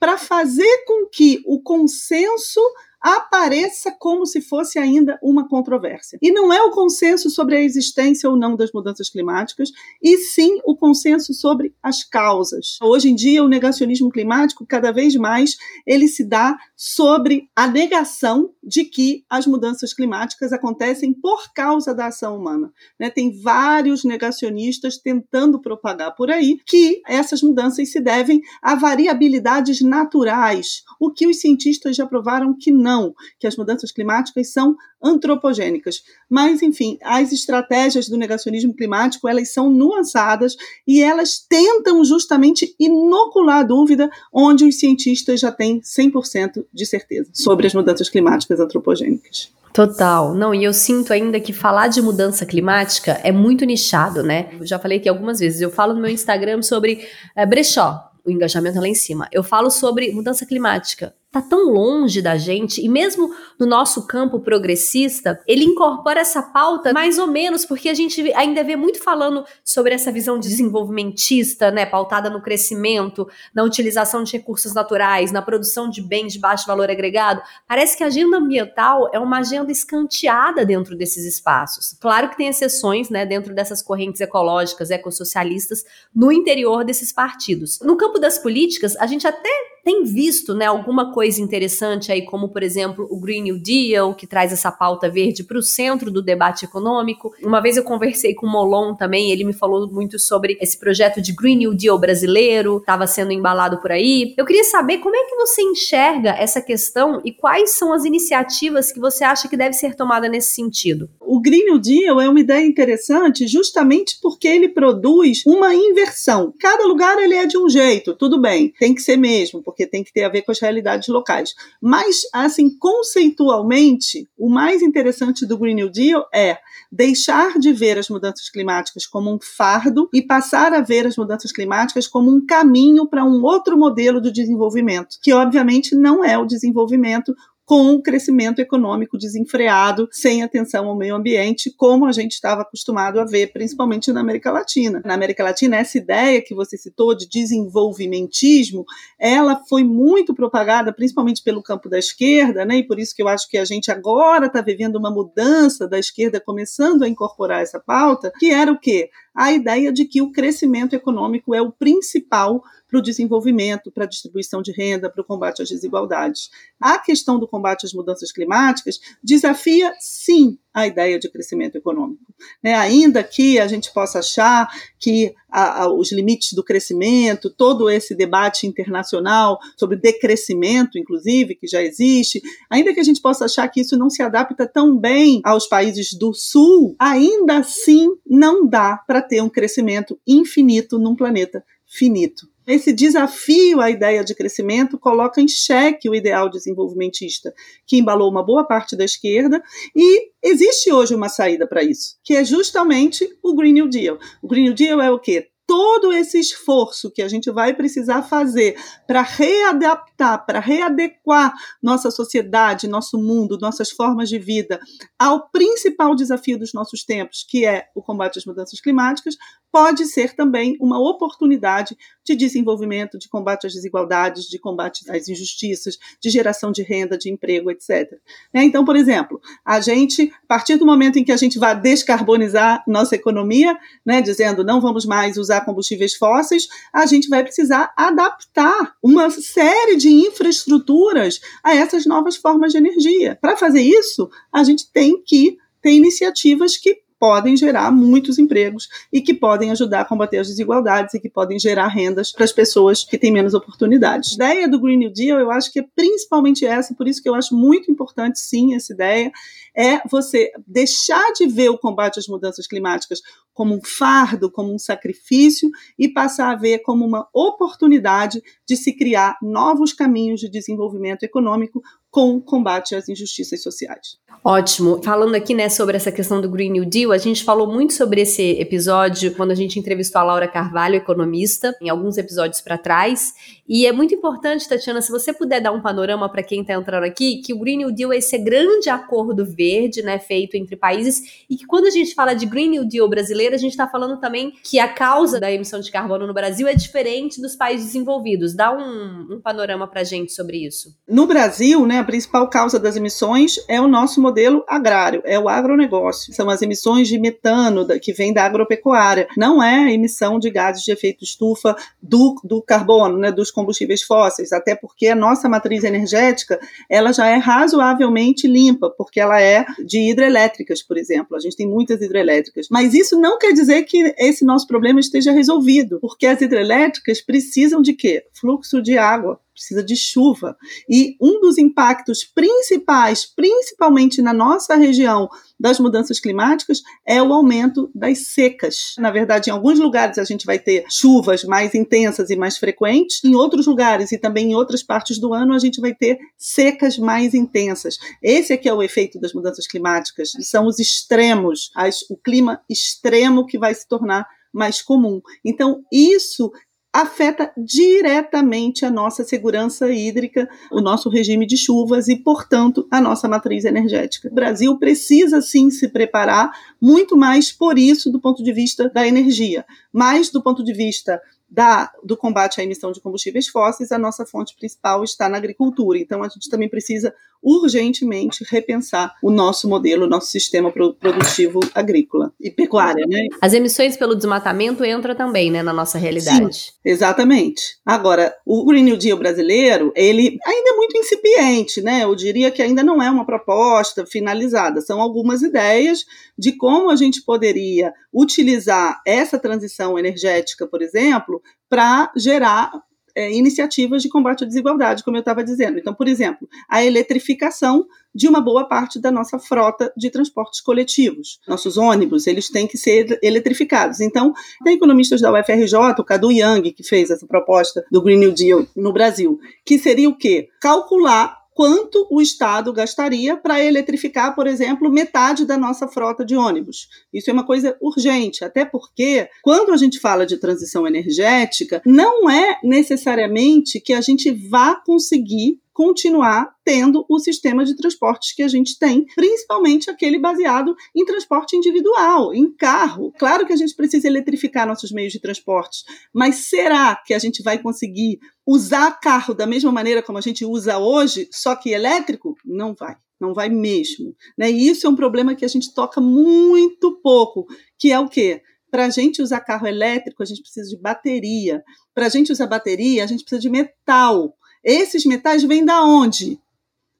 para 0.00 0.18
fazer 0.18 0.84
com 0.84 1.06
que 1.06 1.40
o 1.46 1.62
consenso 1.62 2.60
apareça 3.02 3.90
como 3.98 4.24
se 4.24 4.40
fosse 4.40 4.78
ainda 4.78 5.18
uma 5.22 5.48
controvérsia. 5.48 6.18
E 6.22 6.30
não 6.30 6.52
é 6.52 6.62
o 6.62 6.70
consenso 6.70 7.28
sobre 7.28 7.56
a 7.56 7.60
existência 7.60 8.30
ou 8.30 8.36
não 8.36 8.54
das 8.54 8.72
mudanças 8.72 9.10
climáticas, 9.10 9.70
e 10.00 10.18
sim 10.18 10.60
o 10.64 10.76
consenso 10.76 11.34
sobre 11.34 11.74
as 11.82 12.04
causas. 12.04 12.78
Hoje 12.80 13.10
em 13.10 13.14
dia, 13.14 13.42
o 13.42 13.48
negacionismo 13.48 14.10
climático, 14.10 14.64
cada 14.66 14.92
vez 14.92 15.16
mais, 15.16 15.56
ele 15.86 16.06
se 16.06 16.22
dá 16.22 16.56
sobre 16.76 17.48
a 17.56 17.66
negação 17.66 18.50
de 18.62 18.84
que 18.84 19.24
as 19.28 19.46
mudanças 19.46 19.92
climáticas 19.92 20.52
acontecem 20.52 21.12
por 21.12 21.52
causa 21.52 21.94
da 21.94 22.06
ação 22.06 22.36
humana. 22.36 22.72
Né? 22.98 23.10
Tem 23.10 23.40
vários 23.40 24.04
negacionistas 24.04 24.98
tentando 24.98 25.60
propagar 25.60 26.14
por 26.14 26.30
aí 26.30 26.58
que 26.64 27.02
essas 27.06 27.42
mudanças 27.42 27.90
se 27.90 28.00
devem 28.00 28.40
a 28.62 28.74
variabilidades 28.74 29.80
naturais, 29.80 30.82
o 31.00 31.10
que 31.10 31.26
os 31.26 31.40
cientistas 31.40 31.96
já 31.96 32.06
provaram 32.06 32.56
que 32.56 32.70
não 32.70 33.14
que 33.38 33.46
as 33.46 33.56
mudanças 33.56 33.90
climáticas 33.90 34.52
são 34.52 34.76
antropogênicas. 35.02 36.02
Mas, 36.30 36.62
enfim, 36.62 36.96
as 37.02 37.32
estratégias 37.32 38.08
do 38.08 38.16
negacionismo 38.16 38.74
climático, 38.74 39.28
elas 39.28 39.52
são 39.52 39.68
nuançadas 39.68 40.54
e 40.86 41.02
elas 41.02 41.44
tentam 41.48 42.04
justamente 42.04 42.74
inocular 42.78 43.58
a 43.58 43.62
dúvida 43.64 44.08
onde 44.32 44.64
os 44.64 44.78
cientistas 44.78 45.40
já 45.40 45.50
têm 45.50 45.80
100% 45.80 46.64
de 46.72 46.86
certeza 46.86 47.32
sobre 47.32 47.66
as 47.66 47.74
mudanças 47.74 48.08
climáticas 48.08 48.51
antropogênicas. 48.60 49.50
Total. 49.72 50.34
Não, 50.34 50.54
e 50.54 50.64
eu 50.64 50.72
sinto 50.72 51.12
ainda 51.12 51.40
que 51.40 51.52
falar 51.52 51.88
de 51.88 52.02
mudança 52.02 52.44
climática 52.44 53.12
é 53.24 53.32
muito 53.32 53.64
nichado, 53.64 54.22
né? 54.22 54.50
Eu 54.60 54.66
já 54.66 54.78
falei 54.78 54.98
aqui 54.98 55.08
algumas 55.08 55.38
vezes. 55.38 55.60
Eu 55.60 55.70
falo 55.70 55.94
no 55.94 56.00
meu 56.00 56.10
Instagram 56.10 56.60
sobre 56.60 57.08
é, 57.34 57.46
brechó, 57.46 58.10
o 58.24 58.30
engajamento 58.30 58.78
lá 58.78 58.86
em 58.86 58.94
cima. 58.94 59.28
Eu 59.32 59.42
falo 59.42 59.70
sobre 59.70 60.12
mudança 60.12 60.44
climática 60.44 61.14
tá 61.32 61.40
tão 61.40 61.70
longe 61.70 62.20
da 62.20 62.36
gente, 62.36 62.84
e 62.84 62.88
mesmo 62.90 63.34
no 63.58 63.64
nosso 63.64 64.06
campo 64.06 64.38
progressista, 64.38 65.40
ele 65.46 65.64
incorpora 65.64 66.20
essa 66.20 66.42
pauta 66.42 66.92
mais 66.92 67.18
ou 67.18 67.26
menos, 67.26 67.64
porque 67.64 67.88
a 67.88 67.94
gente 67.94 68.20
ainda 68.34 68.62
vê 68.62 68.76
muito 68.76 69.02
falando 69.02 69.42
sobre 69.64 69.94
essa 69.94 70.12
visão 70.12 70.38
desenvolvimentista, 70.38 71.70
né, 71.70 71.86
pautada 71.86 72.28
no 72.28 72.42
crescimento, 72.42 73.26
na 73.54 73.62
utilização 73.62 74.22
de 74.22 74.32
recursos 74.32 74.74
naturais, 74.74 75.32
na 75.32 75.40
produção 75.40 75.88
de 75.88 76.02
bens 76.02 76.34
de 76.34 76.38
baixo 76.38 76.66
valor 76.66 76.90
agregado. 76.90 77.40
Parece 77.66 77.96
que 77.96 78.04
a 78.04 78.08
agenda 78.08 78.36
ambiental 78.36 79.08
é 79.10 79.18
uma 79.18 79.38
agenda 79.38 79.72
escanteada 79.72 80.66
dentro 80.66 80.94
desses 80.94 81.24
espaços. 81.24 81.96
Claro 81.98 82.28
que 82.28 82.36
tem 82.36 82.48
exceções, 82.48 83.08
né, 83.08 83.24
dentro 83.24 83.54
dessas 83.54 83.80
correntes 83.80 84.20
ecológicas, 84.20 84.90
ecossocialistas, 84.90 85.82
no 86.14 86.30
interior 86.30 86.84
desses 86.84 87.10
partidos. 87.10 87.80
No 87.80 87.96
campo 87.96 88.18
das 88.18 88.38
políticas, 88.38 88.94
a 88.96 89.06
gente 89.06 89.26
até 89.26 89.72
tem 89.84 90.04
visto, 90.04 90.54
né, 90.54 90.66
alguma 90.66 91.12
coisa 91.12 91.40
interessante 91.40 92.12
aí, 92.12 92.22
como 92.22 92.48
por 92.48 92.62
exemplo 92.62 93.06
o 93.10 93.20
Green 93.20 93.42
New 93.42 93.58
Deal, 93.58 94.14
que 94.14 94.26
traz 94.26 94.52
essa 94.52 94.70
pauta 94.70 95.08
verde 95.10 95.42
para 95.42 95.58
o 95.58 95.62
centro 95.62 96.10
do 96.10 96.22
debate 96.22 96.64
econômico. 96.64 97.32
Uma 97.42 97.60
vez 97.60 97.76
eu 97.76 97.84
conversei 97.84 98.34
com 98.34 98.46
o 98.46 98.50
Molon 98.50 98.94
também, 98.94 99.30
ele 99.30 99.44
me 99.44 99.52
falou 99.52 99.90
muito 99.90 100.18
sobre 100.18 100.56
esse 100.60 100.78
projeto 100.78 101.20
de 101.20 101.32
Green 101.32 101.56
New 101.56 101.74
Deal 101.74 101.98
brasileiro, 101.98 102.78
estava 102.78 103.06
sendo 103.06 103.32
embalado 103.32 103.80
por 103.80 103.90
aí. 103.90 104.34
Eu 104.36 104.46
queria 104.46 104.64
saber 104.64 104.98
como 104.98 105.16
é 105.16 105.24
que 105.24 105.36
você 105.36 105.62
enxerga 105.62 106.30
essa 106.30 106.60
questão 106.60 107.20
e 107.24 107.32
quais 107.32 107.70
são 107.70 107.92
as 107.92 108.04
iniciativas 108.04 108.92
que 108.92 109.00
você 109.00 109.24
acha 109.24 109.48
que 109.48 109.56
deve 109.56 109.74
ser 109.74 109.94
tomada 109.94 110.28
nesse 110.28 110.52
sentido. 110.52 111.10
O 111.20 111.40
Green 111.40 111.64
New 111.64 111.78
Deal 111.78 112.20
é 112.20 112.28
uma 112.28 112.40
ideia 112.40 112.64
interessante 112.64 113.46
justamente 113.46 114.18
porque 114.20 114.46
ele 114.46 114.68
produz 114.68 115.42
uma 115.46 115.74
inversão. 115.74 116.52
Cada 116.60 116.84
lugar 116.86 117.18
ele 117.18 117.34
é 117.34 117.46
de 117.46 117.58
um 117.58 117.68
jeito, 117.68 118.14
tudo 118.14 118.40
bem, 118.40 118.72
tem 118.78 118.94
que 118.94 119.02
ser 119.02 119.16
mesmo, 119.16 119.62
porque 119.72 119.86
tem 119.86 120.04
que 120.04 120.12
ter 120.12 120.22
a 120.22 120.28
ver 120.28 120.42
com 120.42 120.52
as 120.52 120.60
realidades 120.60 121.08
locais. 121.08 121.54
Mas, 121.80 122.20
assim, 122.32 122.70
conceitualmente, 122.78 124.28
o 124.38 124.48
mais 124.48 124.82
interessante 124.82 125.46
do 125.46 125.58
Green 125.58 125.74
New 125.74 125.90
Deal 125.90 126.24
é 126.32 126.58
deixar 126.90 127.58
de 127.58 127.72
ver 127.72 127.98
as 127.98 128.08
mudanças 128.08 128.50
climáticas 128.50 129.06
como 129.06 129.34
um 129.34 129.38
fardo 129.40 130.08
e 130.12 130.22
passar 130.22 130.74
a 130.74 130.80
ver 130.80 131.06
as 131.06 131.16
mudanças 131.16 131.50
climáticas 131.50 132.06
como 132.06 132.30
um 132.30 132.44
caminho 132.44 133.08
para 133.08 133.24
um 133.24 133.42
outro 133.42 133.78
modelo 133.78 134.20
de 134.20 134.30
desenvolvimento, 134.30 135.16
que 135.22 135.32
obviamente 135.32 135.96
não 135.96 136.22
é 136.22 136.36
o 136.36 136.44
desenvolvimento 136.44 137.34
com 137.64 137.94
o 137.94 138.02
crescimento 138.02 138.58
econômico 138.58 139.16
desenfreado, 139.16 140.08
sem 140.10 140.42
atenção 140.42 140.88
ao 140.88 140.96
meio 140.96 141.14
ambiente, 141.14 141.72
como 141.76 142.06
a 142.06 142.12
gente 142.12 142.32
estava 142.32 142.62
acostumado 142.62 143.20
a 143.20 143.24
ver, 143.24 143.52
principalmente 143.52 144.12
na 144.12 144.20
América 144.20 144.50
Latina. 144.50 145.00
Na 145.04 145.14
América 145.14 145.44
Latina, 145.44 145.76
essa 145.76 145.96
ideia 145.96 146.42
que 146.42 146.54
você 146.54 146.76
citou 146.76 147.14
de 147.14 147.28
desenvolvimentismo, 147.28 148.84
ela 149.18 149.56
foi 149.68 149.84
muito 149.84 150.34
propagada, 150.34 150.92
principalmente 150.92 151.42
pelo 151.42 151.62
campo 151.62 151.88
da 151.88 151.98
esquerda, 151.98 152.64
né? 152.64 152.78
E 152.78 152.86
por 152.86 152.98
isso 152.98 153.14
que 153.14 153.22
eu 153.22 153.28
acho 153.28 153.48
que 153.48 153.56
a 153.56 153.64
gente 153.64 153.90
agora 153.90 154.46
está 154.46 154.60
vivendo 154.60 154.96
uma 154.96 155.10
mudança 155.10 155.86
da 155.86 155.98
esquerda 155.98 156.40
começando 156.40 157.02
a 157.02 157.08
incorporar 157.08 157.62
essa 157.62 157.78
pauta, 157.78 158.32
que 158.38 158.50
era 158.50 158.72
o 158.72 158.78
quê? 158.78 159.08
A 159.34 159.52
ideia 159.52 159.92
de 159.92 160.04
que 160.04 160.20
o 160.20 160.30
crescimento 160.30 160.94
econômico 160.94 161.54
é 161.54 161.62
o 161.62 161.72
principal 161.72 162.62
para 162.88 162.98
o 162.98 163.02
desenvolvimento, 163.02 163.90
para 163.90 164.04
a 164.04 164.08
distribuição 164.08 164.60
de 164.60 164.70
renda, 164.72 165.08
para 165.08 165.22
o 165.22 165.24
combate 165.24 165.62
às 165.62 165.70
desigualdades. 165.70 166.50
A 166.78 166.98
questão 166.98 167.38
do 167.38 167.48
combate 167.48 167.86
às 167.86 167.94
mudanças 167.94 168.30
climáticas 168.30 169.00
desafia, 169.22 169.94
sim, 169.98 170.58
a 170.74 170.86
ideia 170.86 171.18
de 171.18 171.30
crescimento 171.30 171.76
econômico. 171.76 172.22
Né? 172.62 172.74
Ainda 172.74 173.22
que 173.22 173.58
a 173.58 173.66
gente 173.66 173.92
possa 173.92 174.20
achar 174.20 174.68
que 174.98 175.34
a, 175.50 175.82
a, 175.82 175.92
os 175.92 176.10
limites 176.10 176.54
do 176.54 176.64
crescimento, 176.64 177.50
todo 177.50 177.90
esse 177.90 178.14
debate 178.14 178.66
internacional 178.66 179.58
sobre 179.76 179.96
decrescimento, 179.96 180.98
inclusive, 180.98 181.54
que 181.54 181.66
já 181.66 181.82
existe, 181.82 182.40
ainda 182.70 182.94
que 182.94 183.00
a 183.00 183.04
gente 183.04 183.20
possa 183.20 183.44
achar 183.44 183.68
que 183.68 183.80
isso 183.80 183.98
não 183.98 184.08
se 184.08 184.22
adapta 184.22 184.66
tão 184.66 184.96
bem 184.96 185.40
aos 185.44 185.66
países 185.66 186.14
do 186.14 186.32
Sul, 186.32 186.96
ainda 186.98 187.58
assim 187.58 188.08
não 188.26 188.66
dá 188.66 188.96
para 189.06 189.20
ter 189.20 189.42
um 189.42 189.50
crescimento 189.50 190.18
infinito 190.26 190.98
num 190.98 191.14
planeta 191.14 191.62
finito. 191.86 192.51
Esse 192.66 192.92
desafio 192.92 193.80
à 193.80 193.90
ideia 193.90 194.24
de 194.24 194.34
crescimento 194.34 194.98
coloca 194.98 195.40
em 195.40 195.48
xeque 195.48 196.08
o 196.08 196.14
ideal 196.14 196.48
desenvolvimentista, 196.48 197.52
que 197.86 197.98
embalou 197.98 198.30
uma 198.30 198.44
boa 198.44 198.64
parte 198.64 198.96
da 198.96 199.04
esquerda, 199.04 199.62
e 199.94 200.30
existe 200.42 200.92
hoje 200.92 201.14
uma 201.14 201.28
saída 201.28 201.66
para 201.66 201.82
isso, 201.82 202.16
que 202.22 202.34
é 202.34 202.44
justamente 202.44 203.28
o 203.42 203.54
Green 203.54 203.72
New 203.72 203.88
Deal. 203.88 204.18
O 204.40 204.48
Green 204.48 204.64
New 204.64 204.74
Deal 204.74 205.00
é 205.00 205.10
o 205.10 205.18
quê? 205.18 205.48
Todo 205.72 206.12
esse 206.12 206.38
esforço 206.38 207.10
que 207.10 207.22
a 207.22 207.28
gente 207.28 207.50
vai 207.50 207.72
precisar 207.72 208.20
fazer 208.20 208.78
para 209.06 209.22
readaptar, 209.22 210.44
para 210.44 210.60
readequar 210.60 211.54
nossa 211.82 212.10
sociedade, 212.10 212.86
nosso 212.86 213.16
mundo, 213.16 213.56
nossas 213.58 213.90
formas 213.90 214.28
de 214.28 214.38
vida 214.38 214.78
ao 215.18 215.48
principal 215.48 216.14
desafio 216.14 216.58
dos 216.58 216.74
nossos 216.74 217.04
tempos, 217.04 217.42
que 217.48 217.64
é 217.64 217.86
o 217.94 218.02
combate 218.02 218.38
às 218.38 218.44
mudanças 218.44 218.82
climáticas, 218.82 219.34
pode 219.72 220.04
ser 220.04 220.34
também 220.34 220.76
uma 220.78 221.00
oportunidade 221.00 221.96
de 222.22 222.36
desenvolvimento, 222.36 223.18
de 223.18 223.28
combate 223.28 223.66
às 223.66 223.72
desigualdades, 223.72 224.44
de 224.44 224.58
combate 224.58 225.10
às 225.10 225.28
injustiças, 225.28 225.98
de 226.20 226.28
geração 226.28 226.70
de 226.70 226.82
renda, 226.82 227.16
de 227.16 227.30
emprego, 227.30 227.70
etc. 227.70 228.12
Né? 228.52 228.64
Então, 228.64 228.84
por 228.84 228.94
exemplo, 228.94 229.40
a 229.64 229.80
gente, 229.80 230.30
a 230.44 230.46
partir 230.46 230.76
do 230.76 230.84
momento 230.84 231.18
em 231.18 231.24
que 231.24 231.32
a 231.32 231.36
gente 231.38 231.58
vai 231.58 231.74
descarbonizar 231.80 232.84
nossa 232.86 233.16
economia, 233.16 233.76
né, 234.04 234.20
dizendo 234.20 234.62
não 234.62 234.80
vamos 234.80 235.06
mais 235.06 235.38
usar 235.38 235.61
combustíveis 235.64 236.14
fósseis, 236.14 236.68
a 236.92 237.06
gente 237.06 237.28
vai 237.28 237.42
precisar 237.42 237.92
adaptar 237.96 238.94
uma 239.02 239.30
série 239.30 239.96
de 239.96 240.10
infraestruturas 240.10 241.40
a 241.62 241.74
essas 241.74 242.06
novas 242.06 242.36
formas 242.36 242.72
de 242.72 242.78
energia. 242.78 243.38
Para 243.40 243.56
fazer 243.56 243.82
isso, 243.82 244.30
a 244.52 244.62
gente 244.64 244.90
tem 244.92 245.22
que 245.22 245.58
ter 245.80 245.92
iniciativas 245.92 246.76
que 246.76 247.02
podem 247.22 247.56
gerar 247.56 247.92
muitos 247.92 248.36
empregos 248.36 248.88
e 249.12 249.20
que 249.20 249.32
podem 249.32 249.70
ajudar 249.70 250.00
a 250.00 250.04
combater 250.04 250.38
as 250.38 250.48
desigualdades 250.48 251.14
e 251.14 251.20
que 251.20 251.30
podem 251.30 251.56
gerar 251.56 251.86
rendas 251.86 252.32
para 252.32 252.42
as 252.42 252.50
pessoas 252.50 253.04
que 253.04 253.16
têm 253.16 253.30
menos 253.30 253.54
oportunidades. 253.54 254.32
A 254.32 254.34
ideia 254.34 254.68
do 254.68 254.80
Green 254.80 254.96
New 254.96 255.12
Deal, 255.12 255.38
eu 255.38 255.52
acho 255.52 255.72
que 255.72 255.78
é 255.78 255.86
principalmente 255.94 256.66
essa, 256.66 256.92
por 256.96 257.06
isso 257.06 257.22
que 257.22 257.28
eu 257.28 257.36
acho 257.36 257.54
muito 257.54 257.88
importante, 257.92 258.40
sim, 258.40 258.74
essa 258.74 258.92
ideia, 258.92 259.30
é 259.72 260.00
você 260.08 260.50
deixar 260.66 261.32
de 261.34 261.46
ver 261.46 261.68
o 261.68 261.78
combate 261.78 262.18
às 262.18 262.26
mudanças 262.26 262.66
climáticas 262.66 263.20
como 263.54 263.72
um 263.72 263.80
fardo, 263.84 264.50
como 264.50 264.74
um 264.74 264.78
sacrifício 264.78 265.70
e 265.96 266.08
passar 266.08 266.50
a 266.50 266.56
ver 266.56 266.80
como 266.80 267.06
uma 267.06 267.28
oportunidade 267.32 268.42
de 268.68 268.76
se 268.76 268.96
criar 268.96 269.38
novos 269.40 269.92
caminhos 269.92 270.40
de 270.40 270.48
desenvolvimento 270.48 271.22
econômico 271.22 271.80
com 272.10 272.34
o 272.34 272.42
combate 272.42 272.96
às 272.96 273.08
injustiças 273.08 273.62
sociais. 273.62 274.18
Ótimo. 274.44 275.00
Falando 275.02 275.34
aqui, 275.34 275.54
né, 275.54 275.68
sobre 275.68 275.96
essa 275.96 276.10
questão 276.10 276.40
do 276.40 276.48
Green 276.48 276.70
New 276.70 276.84
Deal, 276.84 277.12
a 277.12 277.18
gente 277.18 277.44
falou 277.44 277.66
muito 277.66 277.92
sobre 277.92 278.22
esse 278.22 278.42
episódio 278.60 279.34
quando 279.34 279.52
a 279.52 279.54
gente 279.54 279.78
entrevistou 279.78 280.20
a 280.20 280.24
Laura 280.24 280.48
Carvalho, 280.48 280.96
economista, 280.96 281.76
em 281.80 281.88
alguns 281.88 282.18
episódios 282.18 282.60
para 282.60 282.76
trás. 282.76 283.32
E 283.68 283.86
é 283.86 283.92
muito 283.92 284.14
importante, 284.14 284.68
Tatiana, 284.68 285.00
se 285.00 285.10
você 285.10 285.32
puder 285.32 285.60
dar 285.60 285.72
um 285.72 285.80
panorama 285.80 286.28
para 286.28 286.42
quem 286.42 286.62
está 286.62 286.74
entrando 286.74 287.04
aqui, 287.04 287.40
que 287.40 287.54
o 287.54 287.58
Green 287.58 287.78
New 287.78 287.92
Deal 287.92 288.12
é 288.12 288.18
esse 288.18 288.36
grande 288.38 288.90
acordo 288.90 289.44
verde, 289.44 290.02
né, 290.02 290.18
feito 290.18 290.56
entre 290.56 290.76
países, 290.76 291.44
e 291.48 291.56
que 291.56 291.64
quando 291.64 291.86
a 291.86 291.90
gente 291.90 292.14
fala 292.14 292.34
de 292.34 292.44
Green 292.44 292.70
New 292.70 292.84
Deal 292.84 293.08
brasileiro, 293.08 293.54
a 293.54 293.58
gente 293.58 293.70
está 293.70 293.86
falando 293.86 294.18
também 294.18 294.52
que 294.64 294.78
a 294.80 294.88
causa 294.88 295.38
da 295.38 295.50
emissão 295.50 295.80
de 295.80 295.90
carbono 295.90 296.26
no 296.26 296.34
Brasil 296.34 296.66
é 296.66 296.74
diferente 296.74 297.40
dos 297.40 297.54
países 297.54 297.86
desenvolvidos. 297.86 298.54
Dá 298.54 298.72
um, 298.72 299.36
um 299.36 299.40
panorama 299.40 299.86
para 299.86 300.02
gente 300.02 300.32
sobre 300.32 300.66
isso. 300.66 300.94
No 301.08 301.26
Brasil, 301.26 301.86
né, 301.86 301.98
a 301.98 302.04
principal 302.04 302.50
causa 302.50 302.78
das 302.78 302.96
emissões 302.96 303.56
é 303.68 303.80
o 303.80 303.86
nosso 303.86 304.20
modelo 304.22 304.64
agrário, 304.66 305.20
é 305.24 305.38
o 305.38 305.48
agronegócio. 305.48 306.32
São 306.32 306.48
as 306.48 306.62
emissões 306.62 307.08
de 307.08 307.18
metano 307.18 307.86
que 308.00 308.12
vem 308.12 308.32
da 308.32 308.44
agropecuária. 308.44 309.28
Não 309.36 309.62
é 309.62 309.84
a 309.84 309.92
emissão 309.92 310.38
de 310.38 310.50
gases 310.50 310.82
de 310.82 310.92
efeito 310.92 311.24
estufa 311.24 311.76
do, 312.00 312.40
do 312.44 312.62
carbono, 312.62 313.18
né, 313.18 313.30
dos 313.30 313.50
combustíveis 313.50 314.02
fósseis, 314.02 314.52
até 314.52 314.74
porque 314.74 315.08
a 315.08 315.14
nossa 315.14 315.48
matriz 315.48 315.84
energética 315.84 316.58
ela 316.88 317.12
já 317.12 317.26
é 317.26 317.36
razoavelmente 317.36 318.46
limpa, 318.46 318.88
porque 318.90 319.20
ela 319.20 319.40
é 319.40 319.66
de 319.84 320.10
hidrelétricas, 320.10 320.82
por 320.82 320.96
exemplo. 320.96 321.36
A 321.36 321.40
gente 321.40 321.56
tem 321.56 321.68
muitas 321.68 322.00
hidrelétricas. 322.00 322.68
Mas 322.70 322.94
isso 322.94 323.20
não 323.20 323.38
quer 323.38 323.52
dizer 323.52 323.82
que 323.82 324.14
esse 324.16 324.44
nosso 324.44 324.66
problema 324.66 325.00
esteja 325.00 325.32
resolvido, 325.32 325.98
porque 326.00 326.26
as 326.26 326.40
hidrelétricas 326.40 327.20
precisam 327.20 327.82
de 327.82 327.92
quê? 327.92 328.24
Fluxo 328.32 328.80
de 328.80 328.96
água 328.96 329.40
precisa 329.52 329.82
de 329.82 329.96
chuva. 329.96 330.56
E 330.88 331.16
um 331.20 331.40
dos 331.40 331.58
impactos 331.58 332.24
principais, 332.24 333.26
principalmente 333.26 334.22
na 334.22 334.32
nossa 334.32 334.74
região, 334.74 335.28
das 335.62 335.78
mudanças 335.78 336.18
climáticas 336.18 336.82
é 337.06 337.22
o 337.22 337.32
aumento 337.32 337.88
das 337.94 338.26
secas. 338.26 338.94
Na 338.98 339.12
verdade, 339.12 339.48
em 339.48 339.52
alguns 339.52 339.78
lugares 339.78 340.18
a 340.18 340.24
gente 340.24 340.44
vai 340.44 340.58
ter 340.58 340.84
chuvas 340.90 341.44
mais 341.44 341.72
intensas 341.72 342.30
e 342.30 342.36
mais 342.36 342.58
frequentes, 342.58 343.22
em 343.22 343.36
outros 343.36 343.66
lugares 343.66 344.10
e 344.10 344.18
também 344.18 344.50
em 344.50 344.54
outras 344.56 344.82
partes 344.82 345.20
do 345.20 345.32
ano 345.32 345.54
a 345.54 345.58
gente 345.60 345.80
vai 345.80 345.94
ter 345.94 346.18
secas 346.36 346.98
mais 346.98 347.32
intensas. 347.32 347.96
Esse 348.20 348.52
é 348.52 348.56
que 348.56 348.68
é 348.68 348.74
o 348.74 348.82
efeito 348.82 349.20
das 349.20 349.32
mudanças 349.32 349.66
climáticas, 349.66 350.32
são 350.40 350.66
os 350.66 350.80
extremos, 350.80 351.70
as, 351.76 352.02
o 352.10 352.16
clima 352.16 352.60
extremo 352.68 353.46
que 353.46 353.56
vai 353.56 353.72
se 353.72 353.86
tornar 353.86 354.26
mais 354.52 354.82
comum. 354.82 355.22
Então, 355.44 355.84
isso 355.90 356.52
afeta 356.92 357.50
diretamente 357.56 358.84
a 358.84 358.90
nossa 358.90 359.24
segurança 359.24 359.90
hídrica, 359.90 360.48
o 360.70 360.80
nosso 360.80 361.08
regime 361.08 361.46
de 361.46 361.56
chuvas 361.56 362.06
e, 362.06 362.16
portanto, 362.16 362.86
a 362.90 363.00
nossa 363.00 363.26
matriz 363.26 363.64
energética. 363.64 364.28
O 364.28 364.34
Brasil 364.34 364.78
precisa 364.78 365.40
sim 365.40 365.70
se 365.70 365.88
preparar 365.88 366.52
muito 366.78 367.16
mais 367.16 367.50
por 367.50 367.78
isso 367.78 368.10
do 368.10 368.20
ponto 368.20 368.42
de 368.42 368.52
vista 368.52 368.90
da 368.90 369.06
energia, 369.06 369.64
mais 369.90 370.30
do 370.30 370.42
ponto 370.42 370.62
de 370.62 370.74
vista 370.74 371.20
da, 371.48 371.92
do 372.02 372.16
combate 372.16 372.60
à 372.60 372.64
emissão 372.64 372.92
de 372.92 373.00
combustíveis 373.00 373.48
fósseis, 373.48 373.92
a 373.92 373.98
nossa 373.98 374.24
fonte 374.24 374.54
principal 374.56 375.04
está 375.04 375.28
na 375.28 375.36
agricultura. 375.36 375.98
Então, 375.98 376.22
a 376.22 376.28
gente 376.28 376.48
também 376.48 376.68
precisa 376.68 377.14
urgentemente 377.42 378.44
repensar 378.48 379.14
o 379.22 379.30
nosso 379.30 379.68
modelo, 379.68 380.04
o 380.04 380.08
nosso 380.08 380.30
sistema 380.30 380.70
produtivo 380.70 381.60
agrícola 381.74 382.32
e 382.40 382.50
pecuária. 382.50 383.04
Né? 383.06 383.26
As 383.40 383.52
emissões 383.52 383.96
pelo 383.96 384.14
desmatamento 384.14 384.84
entram 384.84 385.14
também 385.14 385.50
né, 385.50 385.62
na 385.62 385.72
nossa 385.72 385.98
realidade. 385.98 386.56
Sim, 386.56 386.72
exatamente. 386.84 387.62
Agora, 387.84 388.32
o 388.46 388.64
Green 388.64 388.84
New 388.84 388.96
Deal 388.96 389.18
brasileiro, 389.18 389.92
ele 389.96 390.38
ainda 390.46 390.70
é 390.70 390.76
muito 390.76 390.96
incipiente, 390.96 391.82
né? 391.82 392.04
Eu 392.04 392.14
diria 392.14 392.50
que 392.50 392.62
ainda 392.62 392.82
não 392.82 393.02
é 393.02 393.10
uma 393.10 393.26
proposta 393.26 394.06
finalizada. 394.06 394.80
São 394.80 395.00
algumas 395.00 395.42
ideias 395.42 396.04
de 396.38 396.52
como 396.52 396.90
a 396.90 396.96
gente 396.96 397.22
poderia 397.22 397.92
utilizar 398.12 399.00
essa 399.06 399.38
transição 399.38 399.98
energética, 399.98 400.66
por 400.66 400.82
exemplo, 400.82 401.42
para 401.68 402.12
gerar 402.16 402.70
é, 403.14 403.32
iniciativas 403.32 404.02
de 404.02 404.08
combate 404.08 404.44
à 404.44 404.46
desigualdade, 404.46 405.04
como 405.04 405.16
eu 405.16 405.20
estava 405.20 405.44
dizendo. 405.44 405.78
Então, 405.78 405.94
por 405.94 406.08
exemplo, 406.08 406.48
a 406.68 406.84
eletrificação 406.84 407.86
de 408.14 408.28
uma 408.28 408.40
boa 408.40 408.64
parte 408.64 409.00
da 409.00 409.10
nossa 409.10 409.38
frota 409.38 409.92
de 409.96 410.10
transportes 410.10 410.60
coletivos. 410.60 411.40
Nossos 411.48 411.76
ônibus, 411.76 412.26
eles 412.26 412.48
têm 412.50 412.66
que 412.66 412.76
ser 412.76 413.18
eletrificados. 413.22 414.00
Então, 414.00 414.34
tem 414.62 414.74
economistas 414.74 415.20
da 415.20 415.32
UFRJ, 415.32 415.74
o 415.98 416.04
Cadu 416.04 416.30
Yang, 416.30 416.72
que 416.72 416.82
fez 416.82 417.10
essa 417.10 417.26
proposta 417.26 417.84
do 417.90 418.02
Green 418.02 418.18
New 418.18 418.32
Deal 418.32 418.66
no 418.76 418.92
Brasil, 418.92 419.38
que 419.64 419.78
seria 419.78 420.08
o 420.08 420.16
quê? 420.16 420.48
Calcular 420.60 421.41
quanto 421.54 422.06
o 422.10 422.20
Estado 422.20 422.72
gastaria 422.72 423.36
para 423.36 423.62
eletrificar, 423.62 424.34
por 424.34 424.46
exemplo, 424.46 424.90
metade 424.90 425.44
da 425.44 425.56
nossa 425.56 425.86
frota 425.86 426.24
de 426.24 426.36
ônibus. 426.36 426.88
Isso 427.12 427.30
é 427.30 427.32
uma 427.32 427.46
coisa 427.46 427.76
urgente, 427.80 428.44
até 428.44 428.64
porque, 428.64 429.28
quando 429.42 429.72
a 429.72 429.76
gente 429.76 430.00
fala 430.00 430.26
de 430.26 430.38
transição 430.38 430.86
energética, 430.86 431.80
não 431.86 432.28
é 432.28 432.58
necessariamente 432.62 433.80
que 433.80 433.92
a 433.92 434.00
gente 434.00 434.30
vá 434.30 434.74
conseguir 434.74 435.61
continuar 435.72 436.54
tendo 436.64 437.04
o 437.08 437.18
sistema 437.18 437.64
de 437.64 437.74
transportes 437.76 438.34
que 438.34 438.42
a 438.42 438.48
gente 438.48 438.78
tem, 438.78 439.04
principalmente 439.14 439.90
aquele 439.90 440.18
baseado 440.18 440.74
em 440.94 441.04
transporte 441.04 441.56
individual, 441.56 442.34
em 442.34 442.52
carro. 442.54 443.12
Claro 443.18 443.46
que 443.46 443.52
a 443.52 443.56
gente 443.56 443.74
precisa 443.74 444.06
eletrificar 444.06 444.66
nossos 444.66 444.92
meios 444.92 445.12
de 445.12 445.20
transporte, 445.20 445.84
mas 446.12 446.48
será 446.48 446.96
que 447.04 447.14
a 447.14 447.18
gente 447.18 447.42
vai 447.42 447.58
conseguir 447.58 448.18
usar 448.46 448.90
carro 449.00 449.34
da 449.34 449.46
mesma 449.46 449.72
maneira 449.72 450.02
como 450.02 450.18
a 450.18 450.22
gente 450.22 450.44
usa 450.44 450.78
hoje, 450.78 451.28
só 451.32 451.56
que 451.56 451.70
elétrico? 451.70 452.34
Não 452.44 452.74
vai. 452.74 452.96
Não 453.20 453.32
vai 453.32 453.48
mesmo. 453.48 454.16
Né? 454.36 454.50
E 454.50 454.68
isso 454.68 454.84
é 454.84 454.90
um 454.90 454.96
problema 454.96 455.34
que 455.36 455.44
a 455.44 455.48
gente 455.48 455.72
toca 455.72 456.00
muito 456.00 457.00
pouco, 457.00 457.46
que 457.78 457.92
é 457.92 458.00
o 458.00 458.08
quê? 458.08 458.42
Para 458.68 458.86
a 458.86 458.90
gente 458.90 459.22
usar 459.22 459.40
carro 459.40 459.66
elétrico, 459.66 460.22
a 460.22 460.26
gente 460.26 460.42
precisa 460.42 460.68
de 460.68 460.80
bateria. 460.80 461.62
Para 461.94 462.06
a 462.06 462.08
gente 462.08 462.32
usar 462.32 462.46
bateria, 462.46 463.04
a 463.04 463.06
gente 463.06 463.22
precisa 463.22 463.40
de 463.40 463.50
metal. 463.50 464.34
Esses 464.64 465.04
metais 465.04 465.42
vêm 465.42 465.64
da 465.64 465.82
onde? 465.82 466.38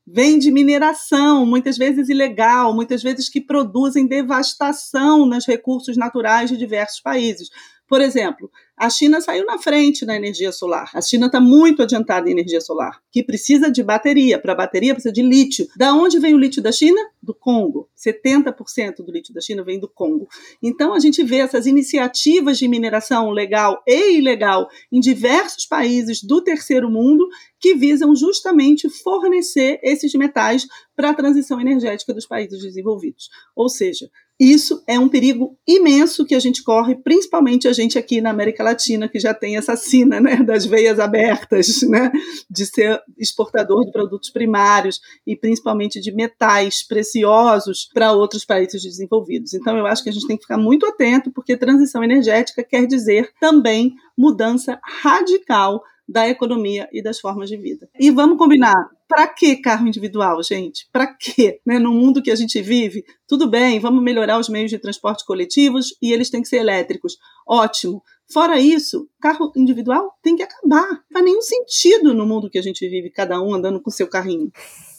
Vêm 0.07 0.38
de 0.38 0.50
mineração, 0.50 1.47
muitas 1.47 1.78
vezes 1.78 2.09
ilegal, 2.09 2.75
muitas 2.75 3.02
vezes 3.02 3.28
que 3.28 3.40
produzem 3.40 4.07
devastação 4.07 5.25
nos 5.25 5.47
recursos 5.47 5.97
naturais 5.97 6.50
de 6.50 6.57
diversos 6.57 7.00
países. 7.00 7.50
Por 7.89 8.01
exemplo, 8.01 8.51
a 8.77 8.89
China 8.89 9.21
saiu 9.21 9.45
na 9.45 9.59
frente 9.59 10.05
na 10.05 10.17
energia 10.17 10.51
solar. 10.51 10.91
A 10.95 11.01
China 11.01 11.27
está 11.27 11.41
muito 11.41 11.83
adiantada 11.83 12.29
em 12.29 12.33
energia 12.33 12.61
solar, 12.61 13.01
que 13.12 13.23
precisa 13.23 13.71
de 13.71 13.83
bateria. 13.83 14.39
Para 14.41 14.55
bateria 14.55 14.95
precisa 14.95 15.12
de 15.12 15.23
lítio. 15.23 15.69
Da 15.77 15.95
onde 15.95 16.19
vem 16.19 16.35
o 16.35 16.39
lítio 16.39 16.62
da 16.62 16.73
China? 16.73 17.01
Do 17.23 17.35
Congo. 17.35 17.89
70% 17.97 18.97
do 19.05 19.12
lítio 19.12 19.33
da 19.33 19.41
China 19.41 19.62
vem 19.62 19.79
do 19.79 19.89
Congo. 19.89 20.27
Então 20.62 20.95
a 20.95 20.99
gente 20.99 21.23
vê 21.23 21.37
essas 21.37 21.67
iniciativas 21.67 22.59
de 22.59 22.67
mineração 22.67 23.31
legal 23.31 23.83
e 23.87 24.19
ilegal 24.19 24.69
em 24.91 24.99
diversos 24.99 25.67
países 25.67 26.23
do 26.23 26.43
terceiro 26.43 26.91
mundo 26.91 27.29
que 27.61 27.75
visam 27.75 28.17
justamente 28.17 28.89
fornecer 28.89 29.79
esses 29.83 30.12
metais 30.15 30.67
para 30.97 31.11
a 31.11 31.15
transição 31.15 31.61
energética 31.61 32.12
dos 32.12 32.27
países 32.27 32.61
desenvolvidos. 32.61 33.29
Ou 33.55 33.69
seja, 33.69 34.11
isso 34.41 34.83
é 34.89 34.99
um 34.99 35.09
perigo 35.09 35.57
imenso 35.67 36.25
que 36.25 36.35
a 36.35 36.41
gente 36.41 36.62
corre, 36.65 36.97
principalmente 36.97 37.69
a 37.69 37.73
gente 37.73 37.99
aqui 37.99 38.21
na 38.21 38.31
América 38.31 38.65
Latina, 38.65 39.09
que 39.09 39.21
já 39.21 39.33
tem 39.33 39.57
essa 39.57 39.77
sina 39.77 40.21
né, 40.21 40.37
das 40.43 40.67
veias 40.67 40.99
abertas, 40.99 41.83
né, 41.89 42.11
de 42.51 42.67
ser 42.67 43.01
exportador 43.17 43.85
de 43.85 43.93
produtos 43.93 44.31
primários 44.31 45.01
e 45.27 45.37
principalmente 45.37 46.01
de 46.01 46.12
metais 46.12 46.83
preciosos 46.83 47.89
para 47.93 48.12
outros 48.12 48.45
países 48.45 48.83
desenvolvidos. 48.83 49.55
Então, 49.55 49.77
eu 49.77 49.87
acho 49.87 50.03
que 50.03 50.11
a 50.11 50.12
gente 50.12 50.27
tem 50.27 50.37
que 50.37 50.43
ficar 50.43 50.59
muito 50.59 50.87
atento, 50.87 51.31
porque 51.31 51.57
transição 51.57 52.03
energética 52.03 52.65
quer 52.65 52.87
dizer 52.87 53.31
também 53.41 53.95
mudança 54.17 54.81
radical 54.83 55.83
da 56.09 56.28
economia 56.28 56.88
e 56.92 57.02
das 57.02 57.21
formas 57.21 57.49
de 57.49 57.56
vida. 57.56 57.88
E 57.99 58.11
vamos 58.11 58.38
combinar, 58.38 58.75
para 59.09 59.26
que 59.28 59.56
carro 59.56 59.87
individual, 59.87 60.42
gente? 60.42 60.88
Para 60.92 61.06
quê? 61.06 61.61
Né? 61.64 61.78
No 61.78 61.92
mundo 61.92 62.23
que 62.23 62.30
a 62.30 62.37
gente 62.37 62.61
vive, 62.61 63.04
tudo 63.26 63.49
bem, 63.49 63.78
vamos 63.80 64.02
melhorar 64.02 64.38
os 64.38 64.49
meios 64.49 64.71
de 64.71 64.78
transporte 64.78 65.25
coletivos 65.25 65.97
e 66.02 66.12
eles 66.12 66.30
têm 66.30 66.42
que 66.42 66.49
ser 66.49 66.59
elétricos. 66.59 67.16
Ótimo. 67.47 68.02
Fora 68.32 68.59
isso, 68.59 69.09
carro 69.21 69.52
individual 69.56 70.12
tem 70.23 70.37
que 70.37 70.42
acabar. 70.42 70.88
Não 70.88 71.02
faz 71.12 71.25
nenhum 71.25 71.42
sentido 71.42 72.14
no 72.14 72.26
mundo 72.26 72.49
que 72.49 72.59
a 72.59 72.62
gente 72.62 72.88
vive, 72.88 73.11
cada 73.11 73.40
um 73.40 73.54
andando 73.54 73.80
com 73.80 73.90
seu 73.90 74.09
carrinho. 74.09 74.50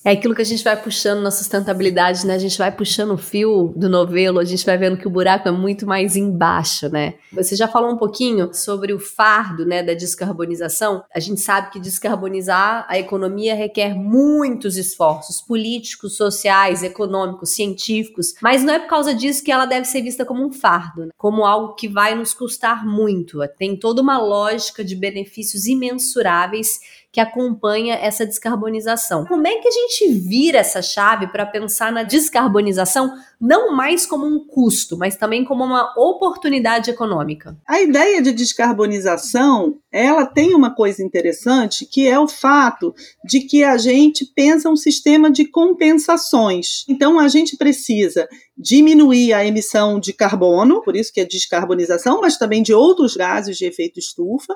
É 0.05 0.11
aquilo 0.11 0.35
que 0.35 0.41
a 0.41 0.45
gente 0.45 0.63
vai 0.63 0.75
puxando 0.75 1.21
na 1.21 1.31
sustentabilidade, 1.31 2.27
né? 2.27 2.35
A 2.35 2.39
gente 2.39 2.57
vai 2.57 2.69
puxando 2.69 3.11
o 3.11 3.17
fio 3.17 3.73
do 3.75 3.87
novelo, 3.87 4.39
a 4.39 4.43
gente 4.43 4.65
vai 4.65 4.77
vendo 4.77 4.97
que 4.97 5.07
o 5.07 5.11
buraco 5.11 5.47
é 5.47 5.51
muito 5.51 5.87
mais 5.87 6.17
embaixo, 6.17 6.89
né? 6.89 7.13
Você 7.31 7.55
já 7.55 7.69
falou 7.69 7.89
um 7.89 7.97
pouquinho 7.97 8.53
sobre 8.53 8.93
o 8.93 8.99
fardo, 8.99 9.65
né, 9.65 9.81
da 9.81 9.93
descarbonização. 9.93 11.03
A 11.15 11.21
gente 11.21 11.39
sabe 11.39 11.71
que 11.71 11.79
descarbonizar 11.79 12.85
a 12.89 12.99
economia 12.99 13.55
requer 13.55 13.95
muitos 13.95 14.75
esforços 14.75 15.39
políticos, 15.39 16.17
sociais, 16.17 16.83
econômicos, 16.83 17.51
científicos, 17.51 18.33
mas 18.41 18.61
não 18.61 18.73
é 18.73 18.79
por 18.79 18.89
causa 18.89 19.13
disso 19.13 19.43
que 19.43 19.51
ela 19.51 19.65
deve 19.65 19.85
ser 19.85 20.01
vista 20.01 20.25
como 20.25 20.45
um 20.45 20.51
fardo, 20.51 21.05
né? 21.05 21.11
como 21.17 21.45
algo 21.45 21.75
que 21.75 21.87
vai 21.87 22.13
nos 22.13 22.33
custar 22.33 22.85
muito. 22.85 23.39
Tem 23.57 23.77
toda 23.77 24.01
uma 24.01 24.19
lógica 24.19 24.83
de 24.83 24.95
benefícios 24.95 25.65
imensuráveis 25.65 26.79
que 27.13 27.19
acompanha 27.19 27.93
essa 27.93 28.25
descarbonização. 28.25 29.23
Como 29.27 29.47
é 29.47 29.57
que 29.57 29.67
a 29.67 29.71
gente 29.71 30.13
vira 30.13 30.57
essa 30.57 30.81
chave 30.81 31.27
para 31.27 31.45
pensar 31.45 31.91
na 31.91 32.01
descarbonização 32.01 33.13
não 33.45 33.75
mais 33.75 34.05
como 34.05 34.25
um 34.25 34.39
custo, 34.47 34.97
mas 34.97 35.17
também 35.17 35.43
como 35.43 35.65
uma 35.65 35.93
oportunidade 35.97 36.89
econômica? 36.89 37.57
A 37.67 37.81
ideia 37.81 38.21
de 38.21 38.31
descarbonização, 38.31 39.79
ela 39.91 40.25
tem 40.25 40.55
uma 40.55 40.73
coisa 40.73 41.03
interessante, 41.03 41.85
que 41.85 42.07
é 42.07 42.17
o 42.17 42.25
fato 42.25 42.95
de 43.25 43.41
que 43.41 43.61
a 43.61 43.77
gente 43.77 44.25
pensa 44.33 44.69
um 44.69 44.77
sistema 44.77 45.29
de 45.29 45.43
compensações. 45.43 46.85
Então 46.87 47.19
a 47.19 47.27
gente 47.27 47.57
precisa 47.57 48.29
diminuir 48.57 49.33
a 49.33 49.45
emissão 49.45 49.99
de 49.99 50.13
carbono, 50.13 50.81
por 50.81 50.95
isso 50.95 51.11
que 51.11 51.19
é 51.19 51.25
descarbonização, 51.25 52.21
mas 52.21 52.37
também 52.37 52.63
de 52.63 52.73
outros 52.73 53.17
gases 53.17 53.57
de 53.57 53.65
efeito 53.65 53.99
estufa, 53.99 54.55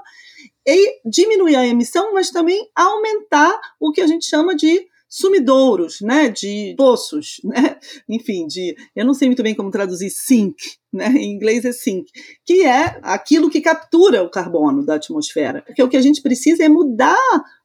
e 0.65 1.01
diminuir 1.05 1.57
a 1.57 1.67
emissão, 1.67 2.13
mas 2.13 2.29
também 2.29 2.69
aumentar 2.73 3.59
o 3.81 3.91
que 3.91 3.99
a 3.99 4.07
gente 4.07 4.25
chama 4.25 4.55
de 4.55 4.87
sumidouros, 5.09 6.01
né, 6.01 6.29
de 6.29 6.75
poços, 6.77 7.39
né, 7.45 7.77
enfim, 8.09 8.45
de, 8.47 8.75
eu 8.95 9.05
não 9.05 9.13
sei 9.13 9.27
muito 9.27 9.43
bem 9.43 9.55
como 9.55 9.71
traduzir 9.71 10.09
sink, 10.09 10.55
né, 10.91 11.07
em 11.09 11.33
inglês 11.33 11.63
é 11.65 11.71
sink, 11.71 12.11
que 12.45 12.65
é 12.65 12.99
aquilo 13.01 13.49
que 13.49 13.61
captura 13.61 14.23
o 14.23 14.29
carbono 14.29 14.85
da 14.85 14.95
atmosfera, 14.95 15.61
porque 15.61 15.81
o 15.81 15.89
que 15.89 15.97
a 15.97 16.01
gente 16.01 16.21
precisa 16.21 16.63
é 16.63 16.69
mudar 16.69 17.15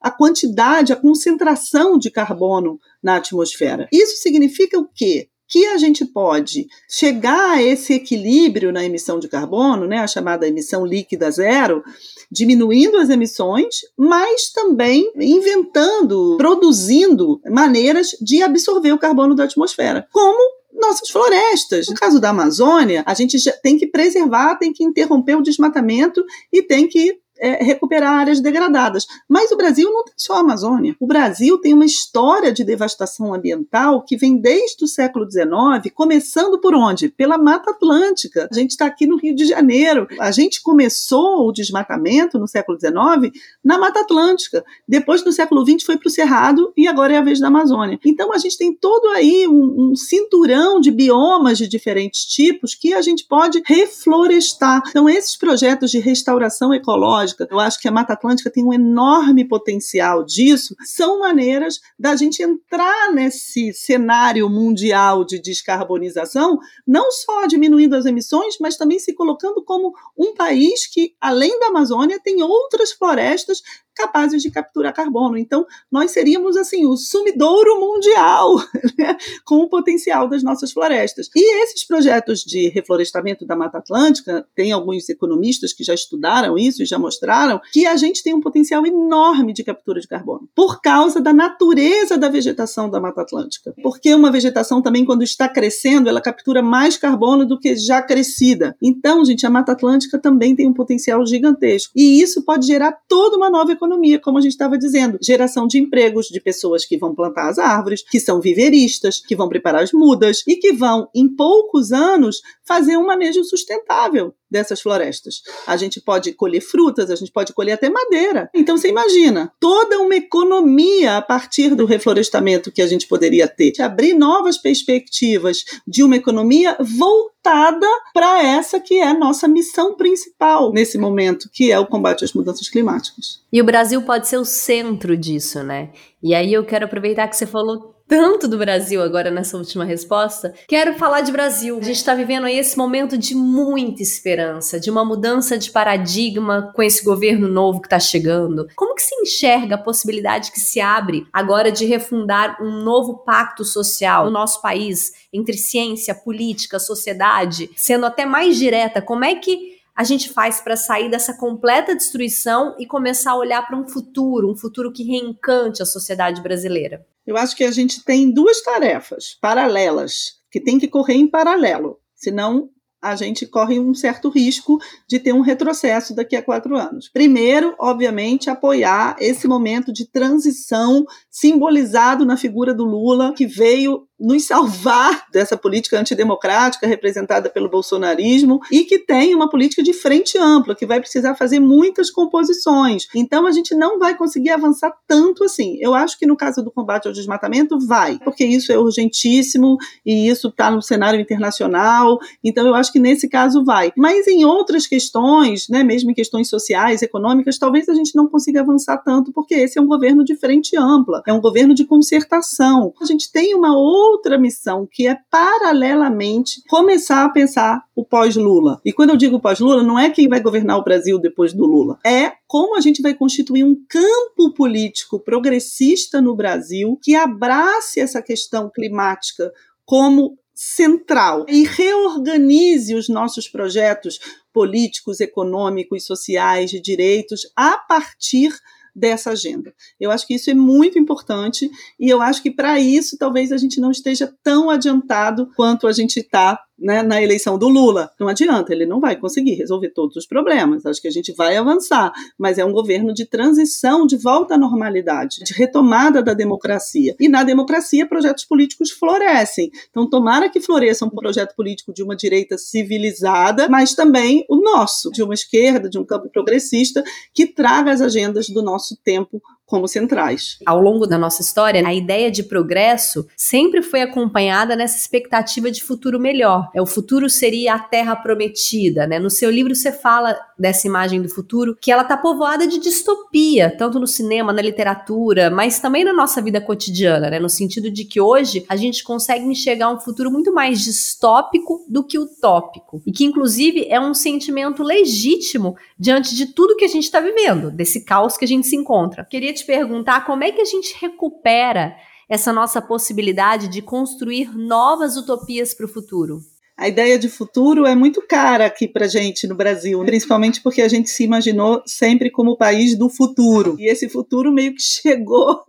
a 0.00 0.11
quantidade, 0.11 0.92
a 0.92 0.96
concentração 0.96 1.99
de 1.99 2.11
carbono 2.11 2.78
na 3.02 3.16
atmosfera. 3.16 3.88
Isso 3.92 4.16
significa 4.22 4.78
o 4.78 4.88
quê? 4.92 5.28
Que 5.52 5.66
a 5.66 5.76
gente 5.76 6.06
pode 6.06 6.66
chegar 6.88 7.50
a 7.50 7.62
esse 7.62 7.92
equilíbrio 7.92 8.73
na 8.73 8.82
emissão 8.82 9.18
de 9.18 9.28
carbono, 9.28 9.87
né, 9.87 9.99
a 9.99 10.06
chamada 10.06 10.49
emissão 10.49 10.82
líquida 10.87 11.30
zero, 11.30 11.85
diminuindo 12.30 12.97
as 12.97 13.11
emissões, 13.11 13.80
mas 13.94 14.50
também 14.50 15.12
inventando, 15.14 16.38
produzindo 16.38 17.38
maneiras 17.50 18.16
de 18.18 18.42
absorver 18.42 18.92
o 18.92 18.99
carbono 18.99 19.35
da 19.35 19.44
atmosfera, 19.44 20.09
como 20.11 20.62
nossas 20.73 21.11
florestas. 21.11 21.87
No 21.87 21.97
caso 21.97 22.18
da 22.18 22.30
Amazônia, 22.30 23.04
a 23.06 23.12
gente 23.12 23.37
tem 23.62 23.76
que 23.76 23.87
preservar, 23.87 24.56
tem 24.56 24.73
que 24.73 24.82
interromper 24.82 25.37
o 25.37 25.42
desmatamento 25.42 26.25
e 26.50 26.62
tem 26.62 26.88
que 26.88 27.21
é, 27.42 27.62
recuperar 27.64 28.20
áreas 28.20 28.40
degradadas. 28.40 29.04
Mas 29.28 29.50
o 29.50 29.56
Brasil 29.56 29.90
não 29.90 30.04
tem 30.04 30.14
só 30.16 30.34
a 30.34 30.40
Amazônia. 30.40 30.94
O 31.00 31.06
Brasil 31.06 31.58
tem 31.58 31.75
uma 31.75 31.84
história 31.84 32.52
de 32.52 32.62
devastação 32.62 33.34
ambiental 33.34 34.02
que 34.02 34.16
vem 34.16 34.37
desde 34.37 34.84
o 34.84 34.88
século 34.88 35.28
XIX, 35.28 35.92
começando 35.92 36.61
por 36.61 36.72
onde? 36.72 37.08
Pela 37.08 37.37
Mata 37.37 37.72
Atlântica. 37.72 38.49
A 38.50 38.54
gente 38.54 38.70
está 38.70 38.87
aqui 38.87 39.06
no 39.06 39.16
Rio 39.16 39.34
de 39.34 39.44
Janeiro. 39.44 40.06
A 40.20 40.30
gente 40.30 40.62
começou 40.62 41.49
o 41.49 41.52
desmatamento 41.52 42.38
no 42.38 42.46
século 42.46 42.78
XIX 42.78 43.37
na 43.64 43.76
Mata 43.76 44.00
Atlântica. 44.00 44.64
Depois, 44.87 45.25
no 45.25 45.32
século 45.32 45.66
XX, 45.66 45.82
foi 45.84 45.96
para 45.96 46.06
o 46.06 46.11
Cerrado 46.11 46.72
e 46.76 46.87
agora 46.87 47.14
é 47.14 47.18
a 47.18 47.22
vez 47.22 47.40
da 47.40 47.49
Amazônia. 47.49 47.99
Então, 48.04 48.32
a 48.32 48.38
gente 48.38 48.56
tem 48.56 48.72
todo 48.72 49.08
aí 49.08 49.49
um, 49.49 49.90
um 49.90 49.96
cinturão 49.96 50.80
de 50.80 50.92
biomas 50.92 51.58
de 51.58 51.66
diferentes 51.66 52.25
tipos 52.25 52.75
que 52.75 52.94
a 52.94 53.02
gente 53.02 53.26
pode 53.26 53.61
reflorestar. 53.66 54.80
Então, 54.88 55.08
esses 55.08 55.37
projetos 55.37 55.90
de 55.90 55.99
restauração 55.99 56.72
ecológica 56.72 57.31
Atlântica, 57.32 57.48
eu 57.50 57.60
acho 57.60 57.80
que 57.80 57.88
a 57.88 57.92
Mata 57.92 58.12
Atlântica 58.12 58.50
tem 58.50 58.64
um 58.64 58.72
enorme 58.72 59.46
potencial 59.46 60.24
disso, 60.24 60.74
são 60.84 61.20
maneiras 61.20 61.80
da 61.98 62.14
gente 62.16 62.42
entrar 62.42 63.12
nesse 63.12 63.72
cenário 63.72 64.48
mundial 64.48 65.24
de 65.24 65.40
descarbonização, 65.40 66.58
não 66.86 67.10
só 67.10 67.46
diminuindo 67.46 67.94
as 67.94 68.06
emissões, 68.06 68.56
mas 68.60 68.76
também 68.76 68.98
se 68.98 69.14
colocando 69.14 69.64
como 69.64 69.92
um 70.16 70.34
país 70.34 70.86
que, 70.86 71.14
além 71.20 71.58
da 71.58 71.66
Amazônia, 71.66 72.20
tem 72.22 72.42
outras 72.42 72.92
florestas 72.92 73.62
capazes 73.94 74.42
de 74.42 74.50
capturar 74.50 74.94
carbono. 74.94 75.37
Então, 75.37 75.66
nós 75.90 76.11
seríamos 76.11 76.56
assim 76.56 76.87
o 76.87 76.96
sumidouro 76.96 77.80
mundial 77.80 78.56
né, 78.99 79.16
com 79.44 79.56
o 79.56 79.68
potencial 79.68 80.28
das 80.28 80.42
nossas 80.42 80.72
florestas. 80.72 81.28
E 81.34 81.62
esses 81.62 81.84
projetos 81.84 82.40
de 82.40 82.68
reflorestamento 82.68 83.44
da 83.44 83.56
Mata 83.56 83.78
Atlântica, 83.78 84.46
tem 84.54 84.72
alguns 84.72 85.08
economistas 85.08 85.72
que 85.72 85.84
já 85.84 85.94
estudaram 85.94 86.58
isso 86.58 86.82
e 86.82 86.87
já 86.87 86.99
mostraram 86.99 87.61
que 87.72 87.87
a 87.87 87.96
gente 87.96 88.22
tem 88.22 88.34
um 88.34 88.40
potencial 88.40 88.84
enorme 88.87 89.52
de 89.52 89.64
captura 89.64 90.00
de 90.00 90.08
carbono 90.08 90.49
por 90.54 90.80
causa 90.80 91.20
da 91.20 91.32
natureza 91.32 92.16
da 92.18 92.28
vegetação 92.28 92.88
da 92.88 93.00
Mata 93.00 93.23
Atlântica. 93.23 93.75
Porque 93.82 94.14
uma 94.14 94.30
vegetação 94.30 94.82
também 94.82 95.04
quando 95.04 95.23
está 95.23 95.49
crescendo, 95.49 96.08
ela 96.08 96.21
captura 96.21 96.62
mais 96.62 96.97
carbono 96.97 97.47
do 97.47 97.58
que 97.58 97.76
já 97.76 98.02
crescida. 98.02 98.76
Então, 98.82 99.25
gente, 99.25 99.47
a 99.47 99.50
Mata 99.50 99.73
Atlântica 99.73 100.19
também 100.19 100.54
tem 100.54 100.69
um 100.69 100.73
potencial 100.73 101.25
gigantesco. 101.26 101.93
E 101.97 102.21
isso 102.21 102.45
pode 102.45 102.67
gerar 102.67 102.93
toda 103.08 103.36
uma 103.36 103.50
nova 103.50 103.73
economia, 103.82 104.21
como 104.21 104.38
a 104.38 104.40
gente 104.40 104.52
estava 104.52 104.78
dizendo. 104.78 105.18
Geração 105.21 105.66
de 105.66 105.78
empregos 105.78 106.26
de 106.26 106.40
pessoas 106.40 106.84
que 106.84 106.97
vão 106.97 107.14
plantar 107.14 107.49
as 107.49 107.58
árvores, 107.58 108.02
que 108.02 108.21
são 108.21 108.40
viveristas, 108.40 109.18
que 109.18 109.34
vão 109.34 109.49
preparar 109.49 109.82
as 109.82 109.92
mudas 109.92 110.42
e 110.47 110.56
que 110.56 110.73
vão, 110.73 111.08
em 111.14 111.28
poucos 111.28 111.92
anos, 111.92 112.40
fazer 112.64 112.97
um 112.97 113.06
manejo 113.06 113.42
sustentável 113.45 114.34
dessas 114.52 114.80
florestas. 114.80 115.43
A 115.67 115.76
gente 115.76 116.00
pode 116.00 116.32
colher 116.34 116.60
frutas, 116.60 117.10
a 117.10 117.17
gente 117.17 117.32
pode 117.32 117.52
colher 117.52 117.73
até 117.73 117.88
madeira. 117.91 118.50
Então 118.54 118.76
você 118.76 118.88
imagina 118.88 119.50
toda 119.58 119.99
uma 119.99 120.15
economia 120.15 121.17
a 121.17 121.23
partir 121.23 121.75
do 121.75 121.86
reflorestamento 121.86 122.71
que 122.71 122.82
a 122.82 122.86
gente 122.86 123.08
poderia 123.08 123.49
ter, 123.49 123.73
abrir 123.80 124.15
novas 124.15 124.58
perspectivas 124.58 125.65
de 125.86 126.02
uma 126.04 126.17
economia 126.17 126.76
voltada 126.78 127.86
para 128.12 128.43
essa 128.43 128.78
que 128.78 128.99
é 128.99 129.08
a 129.08 129.19
nossa 129.19 129.49
missão 129.49 129.97
principal 129.97 130.73
nesse 130.73 130.99
momento, 130.99 131.49
que 131.50 131.73
é 131.73 131.78
o 131.78 131.86
combate 131.86 132.25
às 132.25 132.32
mudanças 132.32 132.69
climáticas. 132.69 133.41
E 133.52 133.60
o 133.60 133.65
Brasil 133.65 134.02
pode 134.02 134.28
ser 134.28 134.36
o 134.36 134.45
centro 134.45 135.17
disso, 135.17 135.62
né? 135.62 135.91
E 136.23 136.34
aí 136.34 136.52
eu 136.52 136.65
quero 136.65 136.84
aproveitar 136.84 137.26
que 137.26 137.36
você 137.36 137.47
falou 137.47 137.92
tanto 138.12 138.46
do 138.46 138.58
Brasil 138.58 139.02
agora 139.02 139.30
nessa 139.30 139.56
última 139.56 139.86
resposta, 139.86 140.52
quero 140.68 140.96
falar 140.98 141.22
de 141.22 141.32
Brasil. 141.32 141.78
A 141.78 141.82
gente 141.82 141.96
está 141.96 142.14
vivendo 142.14 142.44
aí 142.44 142.58
esse 142.58 142.76
momento 142.76 143.16
de 143.16 143.34
muita 143.34 144.02
esperança, 144.02 144.78
de 144.78 144.90
uma 144.90 145.02
mudança 145.02 145.56
de 145.56 145.70
paradigma 145.70 146.70
com 146.76 146.82
esse 146.82 147.02
governo 147.02 147.48
novo 147.48 147.80
que 147.80 147.86
está 147.86 147.98
chegando. 147.98 148.68
Como 148.76 148.94
que 148.94 149.00
se 149.00 149.14
enxerga 149.14 149.76
a 149.76 149.82
possibilidade 149.82 150.52
que 150.52 150.60
se 150.60 150.78
abre 150.78 151.26
agora 151.32 151.72
de 151.72 151.86
refundar 151.86 152.58
um 152.60 152.82
novo 152.82 153.25
pacto 153.25 153.64
social 153.64 154.26
no 154.26 154.30
nosso 154.30 154.60
país 154.60 155.12
entre 155.32 155.56
ciência, 155.56 156.14
política, 156.14 156.78
sociedade, 156.78 157.70
sendo 157.75 158.04
até 158.04 158.26
mais 158.26 158.58
direta? 158.58 159.00
Como 159.00 159.25
é 159.25 159.36
que 159.36 159.78
a 159.96 160.04
gente 160.04 160.28
faz 160.28 160.60
para 160.60 160.76
sair 160.76 161.08
dessa 161.08 161.32
completa 161.38 161.96
destruição 161.96 162.76
e 162.78 162.84
começar 162.84 163.30
a 163.30 163.38
olhar 163.38 163.66
para 163.66 163.78
um 163.78 163.88
futuro, 163.88 164.52
um 164.52 164.56
futuro 164.56 164.92
que 164.92 165.02
reencante 165.02 165.82
a 165.82 165.86
sociedade 165.86 166.42
brasileira? 166.42 167.06
Eu 167.26 167.37
acho 167.37 167.56
que 167.56 167.65
a 167.65 167.71
gente 167.71 168.04
tem 168.04 168.32
duas 168.32 168.63
tarefas 168.63 169.37
paralelas 169.41 170.41
que 170.50 170.61
tem 170.61 170.78
que 170.78 170.89
correr 170.89 171.15
em 171.15 171.28
paralelo, 171.28 171.99
senão 172.15 172.69
a 173.02 173.17
gente 173.17 173.45
corre 173.47 173.80
um 173.80 173.93
certo 173.93 174.28
risco 174.28 174.78
de 175.08 175.19
ter 175.19 175.32
um 175.32 175.41
retrocesso 175.41 176.15
daqui 176.15 176.37
a 176.37 176.43
quatro 176.43 176.76
anos. 176.76 177.08
Primeiro, 177.08 177.75
obviamente, 177.80 178.49
apoiar 178.49 179.17
esse 179.19 179.49
momento 179.49 179.93
de 179.93 180.08
transição 180.08 181.04
simbolizado 181.28 182.25
na 182.25 182.37
figura 182.37 182.73
do 182.73 182.85
Lula, 182.85 183.35
que 183.35 183.45
veio 183.45 184.06
nos 184.23 184.47
salvar 184.47 185.26
dessa 185.32 185.56
política 185.56 185.99
antidemocrática 185.99 186.87
representada 186.87 187.50
pelo 187.50 187.69
bolsonarismo 187.69 188.61
e 188.71 188.85
que 188.85 188.99
tem 188.99 189.35
uma 189.35 189.50
política 189.50 189.82
de 189.82 189.93
frente 189.93 190.39
ampla, 190.39 190.75
que 190.75 190.87
vai 190.87 191.00
precisar 191.00 191.35
fazer 191.35 191.58
muitas 191.58 192.11
composições. 192.11 193.06
Então 193.15 193.47
a 193.47 193.50
gente 193.50 193.75
não 193.75 193.99
vai 193.99 194.17
conseguir 194.17 194.50
avançar 194.50 194.93
tanto 195.06 195.45
assim. 195.45 195.76
Eu 195.80 195.95
acho 195.95 196.19
que 196.19 196.26
no 196.26 196.37
caso 196.37 196.63
do 196.63 196.71
combate 196.71 197.08
ao 197.08 197.13
desmatamento 197.13 197.78
vai, 197.80 198.19
porque 198.25 198.45
isso 198.45 198.73
é 198.73 198.78
urgentíssimo 198.78 199.76
e 200.06 200.28
isso 200.28 200.49
está 200.49 200.71
no 200.71 200.80
cenário 200.80 201.21
internacional. 201.21 202.19
Então 202.45 202.67
eu 202.67 202.75
acho 202.75 202.93
que 202.93 203.00
nesse 203.00 203.28
caso 203.28 203.65
vai. 203.65 203.93
Mas 203.97 204.26
em 204.28 204.45
outras 204.45 204.87
questões, 204.87 205.69
né, 205.69 205.82
mesmo 205.82 206.11
em 206.11 206.15
questões 206.15 206.49
sociais, 206.49 207.02
econômicas, 207.02 207.58
talvez 207.58 207.89
a 207.89 207.95
gente 207.95 208.15
não 208.15 208.28
consiga 208.28 208.61
avançar 208.61 208.99
tanto, 208.99 209.32
porque 209.32 209.54
esse 209.54 209.78
é 209.78 209.82
um 209.82 209.87
governo 209.87 210.25
de 210.25 210.37
frente 210.37 210.76
ampla, 210.76 211.23
é 211.26 211.32
um 211.32 211.41
governo 211.41 211.75
de 211.75 211.85
concertação. 211.85 212.93
A 213.00 213.04
gente 213.04 213.32
tem 213.32 213.54
uma 213.54 213.76
outra 213.76 214.11
outra 214.12 214.38
missão, 214.38 214.86
que 214.90 215.06
é 215.06 215.16
paralelamente 215.30 216.62
começar 216.68 217.25
a 217.25 217.28
pensar 217.28 217.82
o 217.94 218.04
pós-Lula. 218.04 218.80
E 218.84 218.92
quando 218.92 219.10
eu 219.10 219.16
digo 219.16 219.40
pós-Lula, 219.40 219.82
não 219.82 219.98
é 219.98 220.10
quem 220.10 220.28
vai 220.28 220.40
governar 220.40 220.78
o 220.78 220.84
Brasil 220.84 221.18
depois 221.18 221.52
do 221.52 221.66
Lula, 221.66 221.98
é 222.04 222.32
como 222.46 222.76
a 222.76 222.80
gente 222.80 223.02
vai 223.02 223.14
constituir 223.14 223.64
um 223.64 223.76
campo 223.88 224.52
político 224.54 225.18
progressista 225.18 226.20
no 226.20 226.36
Brasil 226.36 226.98
que 227.02 227.14
abrace 227.14 228.00
essa 228.00 228.22
questão 228.22 228.70
climática 228.70 229.52
como 229.84 230.38
central 230.54 231.44
e 231.48 231.64
reorganize 231.64 232.94
os 232.94 233.08
nossos 233.08 233.48
projetos 233.48 234.20
políticos, 234.52 235.20
econômicos, 235.20 236.04
sociais, 236.04 236.70
de 236.70 236.80
direitos 236.80 237.40
a 237.56 237.78
partir 237.78 238.52
dessa 238.95 239.31
agenda. 239.31 239.75
Eu 239.99 240.11
acho 240.11 240.26
que 240.26 240.35
isso 240.35 240.50
é 240.50 240.55
muito 240.55 240.99
importante 240.99 241.71
e 241.99 242.09
eu 242.09 242.21
acho 242.21 242.43
que 242.43 242.50
para 242.50 242.78
isso 242.78 243.17
talvez 243.19 243.50
a 243.52 243.57
gente 243.57 243.81
não 243.81 243.91
esteja 243.91 244.33
tão 244.43 244.71
adiantado 244.71 245.50
quanto 245.57 245.87
a 245.87 245.93
gente 245.93 246.21
está 246.21 246.63
né, 246.82 247.02
na 247.02 247.23
eleição 247.23 247.56
do 247.56 247.68
Lula. 247.68 248.10
Não 248.18 248.28
adianta, 248.28 248.73
ele 248.73 248.84
não 248.84 249.00
vai 249.00 249.16
conseguir 249.16 249.54
resolver 249.54 249.90
todos 249.90 250.16
os 250.16 250.26
problemas. 250.26 250.84
Acho 250.84 251.00
que 251.00 251.08
a 251.08 251.12
gente 251.12 251.32
vai 251.32 251.56
avançar, 251.56 252.12
mas 252.36 252.58
é 252.58 252.64
um 252.64 252.73
governo 252.73 253.14
de 253.14 253.25
transição, 253.25 254.06
de 254.06 254.16
volta 254.16 254.54
à 254.54 254.58
normalidade, 254.58 255.38
de 255.45 255.54
retomada 255.54 256.23
da 256.23 256.34
democracia. 256.34 257.14
E 257.18 257.28
na 257.28 257.45
democracia, 257.45 258.06
projetos 258.06 258.45
políticos 258.45 258.90
florescem. 258.90 259.71
Então, 259.90 260.08
tomara 260.08 260.49
que 260.49 260.60
floresça 260.60 261.04
um 261.04 261.10
projeto 261.10 261.54
político 261.54 261.92
de 261.92 262.02
uma 262.02 262.16
direita 262.16 262.58
civilizada, 262.58 263.68
mas 263.68 263.95
também 263.95 264.45
o 264.49 264.56
nosso, 264.56 265.10
de 265.10 265.23
uma 265.23 265.34
esquerda, 265.34 265.88
de 265.88 265.99
um 265.99 266.04
campo 266.04 266.28
progressista, 266.28 267.04
que 267.32 267.47
traga 267.47 267.92
as 267.92 268.00
agendas 268.00 268.49
do 268.49 268.62
nosso 268.62 268.97
tempo 269.04 269.40
como 269.66 269.88
centrais. 269.88 270.58
Ao 270.66 270.80
longo 270.80 271.06
da 271.06 271.16
nossa 271.16 271.40
história, 271.40 271.86
a 271.86 271.94
ideia 271.94 272.30
de 272.30 272.42
progresso 272.42 273.26
sempre 273.36 273.80
foi 273.80 274.02
acompanhada 274.02 274.76
nessa 274.76 274.98
expectativa 274.98 275.70
de 275.70 275.82
futuro 275.82 276.20
melhor. 276.20 276.68
É 276.75 276.82
o 276.82 276.86
futuro 276.86 277.30
seria 277.30 277.75
a 277.75 277.78
terra 277.78 278.14
prometida, 278.14 279.06
né? 279.06 279.18
No 279.18 279.30
seu 279.30 279.50
livro 279.50 279.75
você 279.75 279.90
fala 279.90 280.36
dessa 280.58 280.86
imagem 280.86 281.22
do 281.22 281.28
futuro 281.28 281.76
que 281.80 281.90
ela 281.90 282.02
está 282.02 282.16
povoada 282.16 282.66
de 282.66 282.78
distopia, 282.78 283.75
tanto 283.76 283.98
no 283.98 284.06
cinema, 284.06 284.52
na 284.52 284.60
literatura, 284.60 285.50
mas 285.50 285.80
também 285.80 286.04
na 286.04 286.12
nossa 286.12 286.42
vida 286.42 286.60
cotidiana, 286.60 287.30
né? 287.30 287.38
No 287.38 287.48
sentido 287.48 287.90
de 287.90 288.04
que 288.04 288.20
hoje 288.20 288.64
a 288.68 288.76
gente 288.76 289.02
consegue 289.02 289.44
enxergar 289.44 289.90
um 289.90 290.00
futuro 290.00 290.30
muito 290.30 290.52
mais 290.52 290.80
distópico 290.80 291.84
do 291.88 292.04
que 292.04 292.18
utópico 292.18 293.02
e 293.06 293.12
que 293.12 293.25
inclusive 293.25 293.86
é 293.88 293.98
um 293.98 294.12
sentimento 294.12 294.82
legítimo 294.82 295.76
diante 295.98 296.34
de 296.34 296.46
tudo 296.46 296.76
que 296.76 296.84
a 296.84 296.88
gente 296.88 297.04
está 297.04 297.20
vivendo, 297.20 297.70
desse 297.70 298.04
caos 298.04 298.36
que 298.36 298.44
a 298.44 298.48
gente 298.48 298.66
se 298.66 298.76
encontra. 298.76 299.25
Queria 299.25 299.51
te 299.52 299.65
te 299.65 299.65
perguntar 299.65 300.25
como 300.25 300.45
é 300.45 300.52
que 300.52 300.60
a 300.60 300.65
gente 300.65 300.97
recupera 301.00 301.97
essa 302.28 302.52
nossa 302.52 302.80
possibilidade 302.80 303.69
de 303.69 303.82
construir 303.82 304.56
novas 304.56 305.17
utopias 305.17 305.75
para 305.75 305.86
o 305.86 305.88
futuro 305.88 306.51
a 306.76 306.89
ideia 306.89 307.19
de 307.19 307.28
futuro 307.28 307.87
é 307.87 307.95
muito 307.95 308.23
cara 308.26 308.67
aqui 308.67 308.89
para 308.89 309.06
gente 309.06 309.47
no 309.47 309.54
Brasil, 309.54 310.02
principalmente 310.04 310.61
porque 310.63 310.80
a 310.80 310.89
gente 310.89 311.11
se 311.11 311.23
imaginou 311.23 311.82
sempre 311.87 312.30
como 312.30 312.52
o 312.52 312.56
país 312.56 312.97
do 312.97 313.08
futuro. 313.08 313.76
E 313.78 313.89
esse 313.89 314.08
futuro 314.08 314.52
meio 314.52 314.75
que 314.75 314.82
chegou 314.82 315.63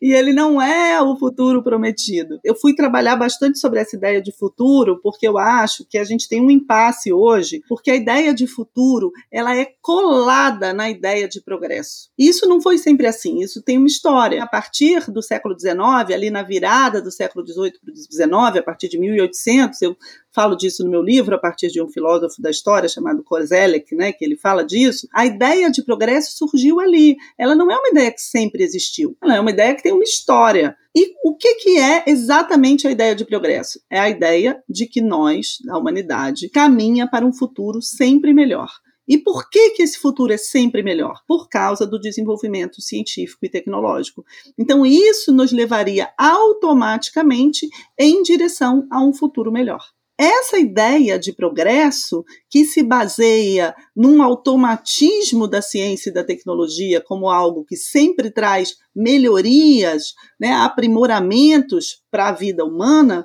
e 0.00 0.12
ele 0.12 0.32
não 0.32 0.60
é 0.60 1.00
o 1.00 1.16
futuro 1.16 1.62
prometido. 1.62 2.40
Eu 2.42 2.54
fui 2.54 2.74
trabalhar 2.74 3.16
bastante 3.16 3.58
sobre 3.58 3.80
essa 3.80 3.96
ideia 3.96 4.20
de 4.20 4.32
futuro 4.32 5.00
porque 5.02 5.26
eu 5.26 5.38
acho 5.38 5.84
que 5.88 5.98
a 5.98 6.04
gente 6.04 6.28
tem 6.28 6.40
um 6.40 6.50
impasse 6.50 7.12
hoje, 7.12 7.62
porque 7.68 7.90
a 7.90 7.96
ideia 7.96 8.32
de 8.34 8.46
futuro 8.46 9.12
ela 9.30 9.56
é 9.56 9.72
colada 9.80 10.72
na 10.72 10.90
ideia 10.90 11.28
de 11.28 11.40
progresso. 11.40 12.10
Isso 12.18 12.48
não 12.48 12.60
foi 12.60 12.78
sempre 12.78 13.06
assim. 13.06 13.40
Isso 13.40 13.62
tem 13.62 13.78
uma 13.78 13.86
história. 13.86 14.42
A 14.42 14.46
partir 14.46 15.10
do 15.10 15.22
século 15.22 15.58
XIX, 15.58 15.76
ali 16.12 16.30
na 16.30 16.42
virada 16.42 17.00
do 17.00 17.10
século 17.10 17.46
XVIII 17.46 17.72
para 17.80 17.92
o 17.92 17.96
XIX, 17.96 18.58
a 18.58 18.62
partir 18.62 18.88
de 18.88 18.98
1800, 18.98 19.82
eu 19.82 19.96
falo 20.32 20.56
disso 20.56 20.84
no 20.84 20.90
meu 20.90 21.02
livro, 21.02 21.34
a 21.34 21.38
partir 21.38 21.68
de 21.68 21.82
um 21.82 21.88
filósofo 21.88 22.40
da 22.40 22.50
história 22.50 22.88
chamado 22.88 23.22
Kozelek, 23.22 23.94
né, 23.94 24.12
que 24.12 24.24
ele 24.24 24.36
fala 24.36 24.64
disso, 24.64 25.08
a 25.12 25.26
ideia 25.26 25.70
de 25.70 25.84
progresso 25.84 26.36
surgiu 26.36 26.80
ali. 26.80 27.16
Ela 27.38 27.54
não 27.54 27.70
é 27.70 27.76
uma 27.76 27.88
ideia 27.88 28.12
que 28.12 28.20
sempre 28.20 28.62
existiu, 28.62 29.16
ela 29.22 29.36
é 29.36 29.40
uma 29.40 29.50
ideia 29.50 29.74
que 29.74 29.82
tem 29.82 29.92
uma 29.92 30.04
história. 30.04 30.76
E 30.94 31.14
o 31.24 31.36
que, 31.36 31.54
que 31.54 31.78
é 31.78 32.04
exatamente 32.06 32.86
a 32.86 32.90
ideia 32.90 33.14
de 33.14 33.24
progresso? 33.24 33.80
É 33.88 33.98
a 33.98 34.10
ideia 34.10 34.62
de 34.68 34.86
que 34.86 35.00
nós, 35.00 35.58
a 35.68 35.78
humanidade, 35.78 36.48
caminha 36.48 37.08
para 37.08 37.24
um 37.24 37.32
futuro 37.32 37.80
sempre 37.80 38.34
melhor. 38.34 38.68
E 39.10 39.18
por 39.18 39.50
que, 39.50 39.70
que 39.70 39.82
esse 39.82 39.98
futuro 39.98 40.32
é 40.32 40.36
sempre 40.36 40.84
melhor? 40.84 41.20
Por 41.26 41.48
causa 41.48 41.84
do 41.84 41.98
desenvolvimento 41.98 42.80
científico 42.80 43.44
e 43.44 43.48
tecnológico. 43.48 44.24
Então, 44.56 44.86
isso 44.86 45.32
nos 45.32 45.50
levaria 45.50 46.08
automaticamente 46.16 47.68
em 47.98 48.22
direção 48.22 48.86
a 48.88 49.02
um 49.02 49.12
futuro 49.12 49.50
melhor. 49.50 49.84
Essa 50.22 50.58
ideia 50.58 51.18
de 51.18 51.32
progresso, 51.32 52.22
que 52.50 52.66
se 52.66 52.82
baseia 52.82 53.74
num 53.96 54.22
automatismo 54.22 55.48
da 55.48 55.62
ciência 55.62 56.10
e 56.10 56.12
da 56.12 56.22
tecnologia 56.22 57.00
como 57.00 57.30
algo 57.30 57.64
que 57.64 57.74
sempre 57.74 58.30
traz 58.30 58.76
melhorias, 58.94 60.12
né, 60.38 60.52
aprimoramentos 60.52 62.02
para 62.10 62.28
a 62.28 62.32
vida 62.32 62.66
humana, 62.66 63.24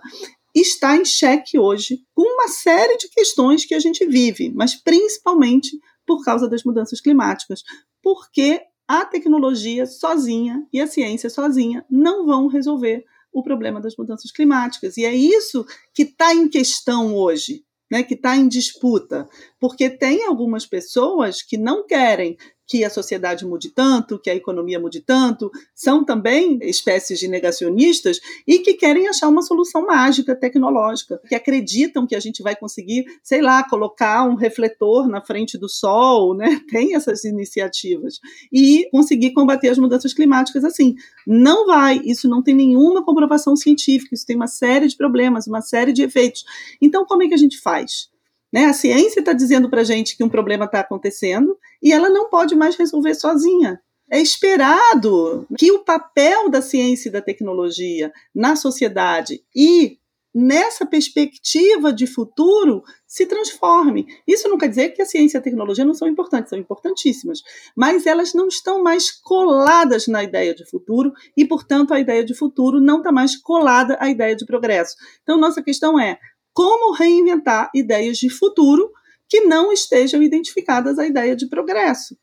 está 0.55 0.95
em 0.95 1.03
xeque 1.03 1.60
hoje 1.60 1.99
com 2.13 2.21
uma 2.21 2.47
série 2.47 2.95
de 2.95 3.10
questões 3.10 3.65
que 3.65 3.75
a 3.75 3.79
gente 3.79 4.05
vive, 4.05 4.53
mas 4.55 4.81
principalmente 4.81 5.77
por 6.08 6.23
causa 6.23 6.47
das 6.47 6.63
mudanças 6.63 7.01
climáticas, 7.01 7.62
porque 8.01 8.62
a 8.88 9.03
tecnologia 9.03 9.86
sozinha 9.86 10.65
e 10.71 10.79
a 10.79 10.88
ciência 10.88 11.29
sozinha 11.29 11.86
não 11.89 12.25
vão 12.25 12.47
resolver 12.47 13.03
o 13.36 13.43
problema 13.43 13.82
das 13.82 13.98
mudanças 13.98 14.32
climáticas. 14.32 14.95
E 14.95 15.06
é 15.06 15.13
isso 15.13 15.65
que 15.93 16.04
está 16.04 16.34
em 16.34 16.48
questão 16.48 17.13
hoje. 17.13 17.63
Né, 17.88 18.02
que 18.02 18.15
está 18.15 18.36
em 18.36 18.48
disputa, 18.48 19.30
porque 19.60 19.91
tem 19.91 20.26
algumas 20.26 20.65
pessoas 20.65 21.43
que 21.43 21.56
não 21.56 21.86
querem 21.86 22.36
que 22.67 22.84
a 22.84 22.89
sociedade 22.89 23.45
mude 23.45 23.69
tanto, 23.69 24.19
que 24.19 24.30
a 24.30 24.36
economia 24.36 24.80
mude 24.80 25.01
tanto, 25.01 25.51
são 25.73 26.04
também 26.04 26.60
espécies 26.62 27.19
de 27.19 27.28
negacionistas 27.28 28.19
e 28.47 28.60
que 28.60 28.73
querem 28.73 29.08
achar 29.08 29.28
uma 29.28 29.41
solução 29.41 29.86
mágica 29.86 30.36
tecnológica, 30.36 31.19
que 31.28 31.36
acreditam 31.36 32.08
que 32.08 32.15
a 32.15 32.19
gente 32.19 32.41
vai 32.41 32.56
conseguir, 32.56 33.06
sei 33.23 33.41
lá, 33.41 33.63
colocar 33.67 34.23
um 34.28 34.36
refletor 34.36 35.08
na 35.08 35.21
frente 35.21 35.58
do 35.58 35.69
sol, 35.69 36.36
né? 36.36 36.62
Tem 36.69 36.95
essas 36.95 37.23
iniciativas 37.23 38.19
e 38.51 38.89
conseguir 38.91 39.32
combater 39.32 39.69
as 39.69 39.78
mudanças 39.78 40.13
climáticas 40.13 40.63
assim. 40.63 40.95
Não 41.25 41.65
vai, 41.67 42.01
isso 42.04 42.28
não 42.28 42.41
tem 42.41 42.56
nenhuma 42.56 43.04
comprovação 43.04 43.56
científica, 43.56 44.13
isso 44.13 44.25
tem 44.25 44.36
uma 44.36 44.47
série 44.47 44.88
de 44.88 44.95
problemas, 44.95 45.47
uma 45.47 45.62
série 45.62 45.93
de 45.93 46.04
efeitos. 46.04 46.43
Então, 46.82 47.06
como 47.06 47.23
é 47.23 47.28
que 47.28 47.34
a 47.34 47.38
gente 47.38 47.60
faz? 47.60 48.10
Né? 48.55 48.67
A 48.67 48.73
ciência 48.73 49.19
está 49.19 49.33
dizendo 49.33 49.69
para 49.69 49.81
a 49.81 49.83
gente 49.83 50.15
que 50.15 50.23
um 50.23 50.29
problema 50.29 50.63
está 50.63 50.79
acontecendo 50.79 51.57
e 51.83 51.91
ela 51.91 52.07
não 52.07 52.29
pode 52.29 52.55
mais 52.55 52.77
resolver 52.77 53.13
sozinha. 53.13 53.81
É 54.09 54.17
esperado 54.17 55.45
que 55.59 55.73
o 55.73 55.83
papel 55.83 56.49
da 56.49 56.61
ciência 56.61 57.09
e 57.09 57.11
da 57.11 57.21
tecnologia 57.21 58.13
na 58.33 58.55
sociedade 58.55 59.43
e 59.53 59.97
nessa 60.33 60.85
perspectiva 60.85 61.91
de 61.91 62.07
futuro 62.07 62.81
se 63.05 63.25
transforme. 63.25 64.05
Isso 64.25 64.47
não 64.47 64.57
quer 64.57 64.69
dizer 64.69 64.89
que 64.89 65.01
a 65.01 65.05
ciência 65.05 65.37
e 65.37 65.39
a 65.39 65.43
tecnologia 65.43 65.83
não 65.83 65.93
são 65.93 66.07
importantes, 66.07 66.49
são 66.49 66.59
importantíssimas, 66.59 67.41
mas 67.75 68.05
elas 68.05 68.33
não 68.33 68.47
estão 68.47 68.81
mais 68.81 69.11
coladas 69.11 70.07
na 70.07 70.23
ideia 70.23 70.53
de 70.53 70.65
futuro 70.69 71.11
e, 71.35 71.45
portanto, 71.45 71.93
a 71.93 71.99
ideia 71.99 72.23
de 72.23 72.33
futuro 72.33 72.79
não 72.79 72.99
está 72.99 73.11
mais 73.11 73.35
colada 73.35 73.97
à 73.99 74.09
ideia 74.09 74.35
de 74.35 74.45
progresso. 74.45 74.95
Então, 75.23 75.37
nossa 75.37 75.61
questão 75.61 75.99
é 75.99 76.19
como 76.55 76.93
reinventar 76.93 77.69
ideias 77.75 78.17
de 78.17 78.29
futuro 78.29 78.89
que 79.27 79.41
não 79.41 79.73
estejam 79.73 80.23
identificadas 80.23 80.97
à 80.97 81.05
ideia 81.05 81.35
de 81.35 81.49
progresso. 81.49 82.17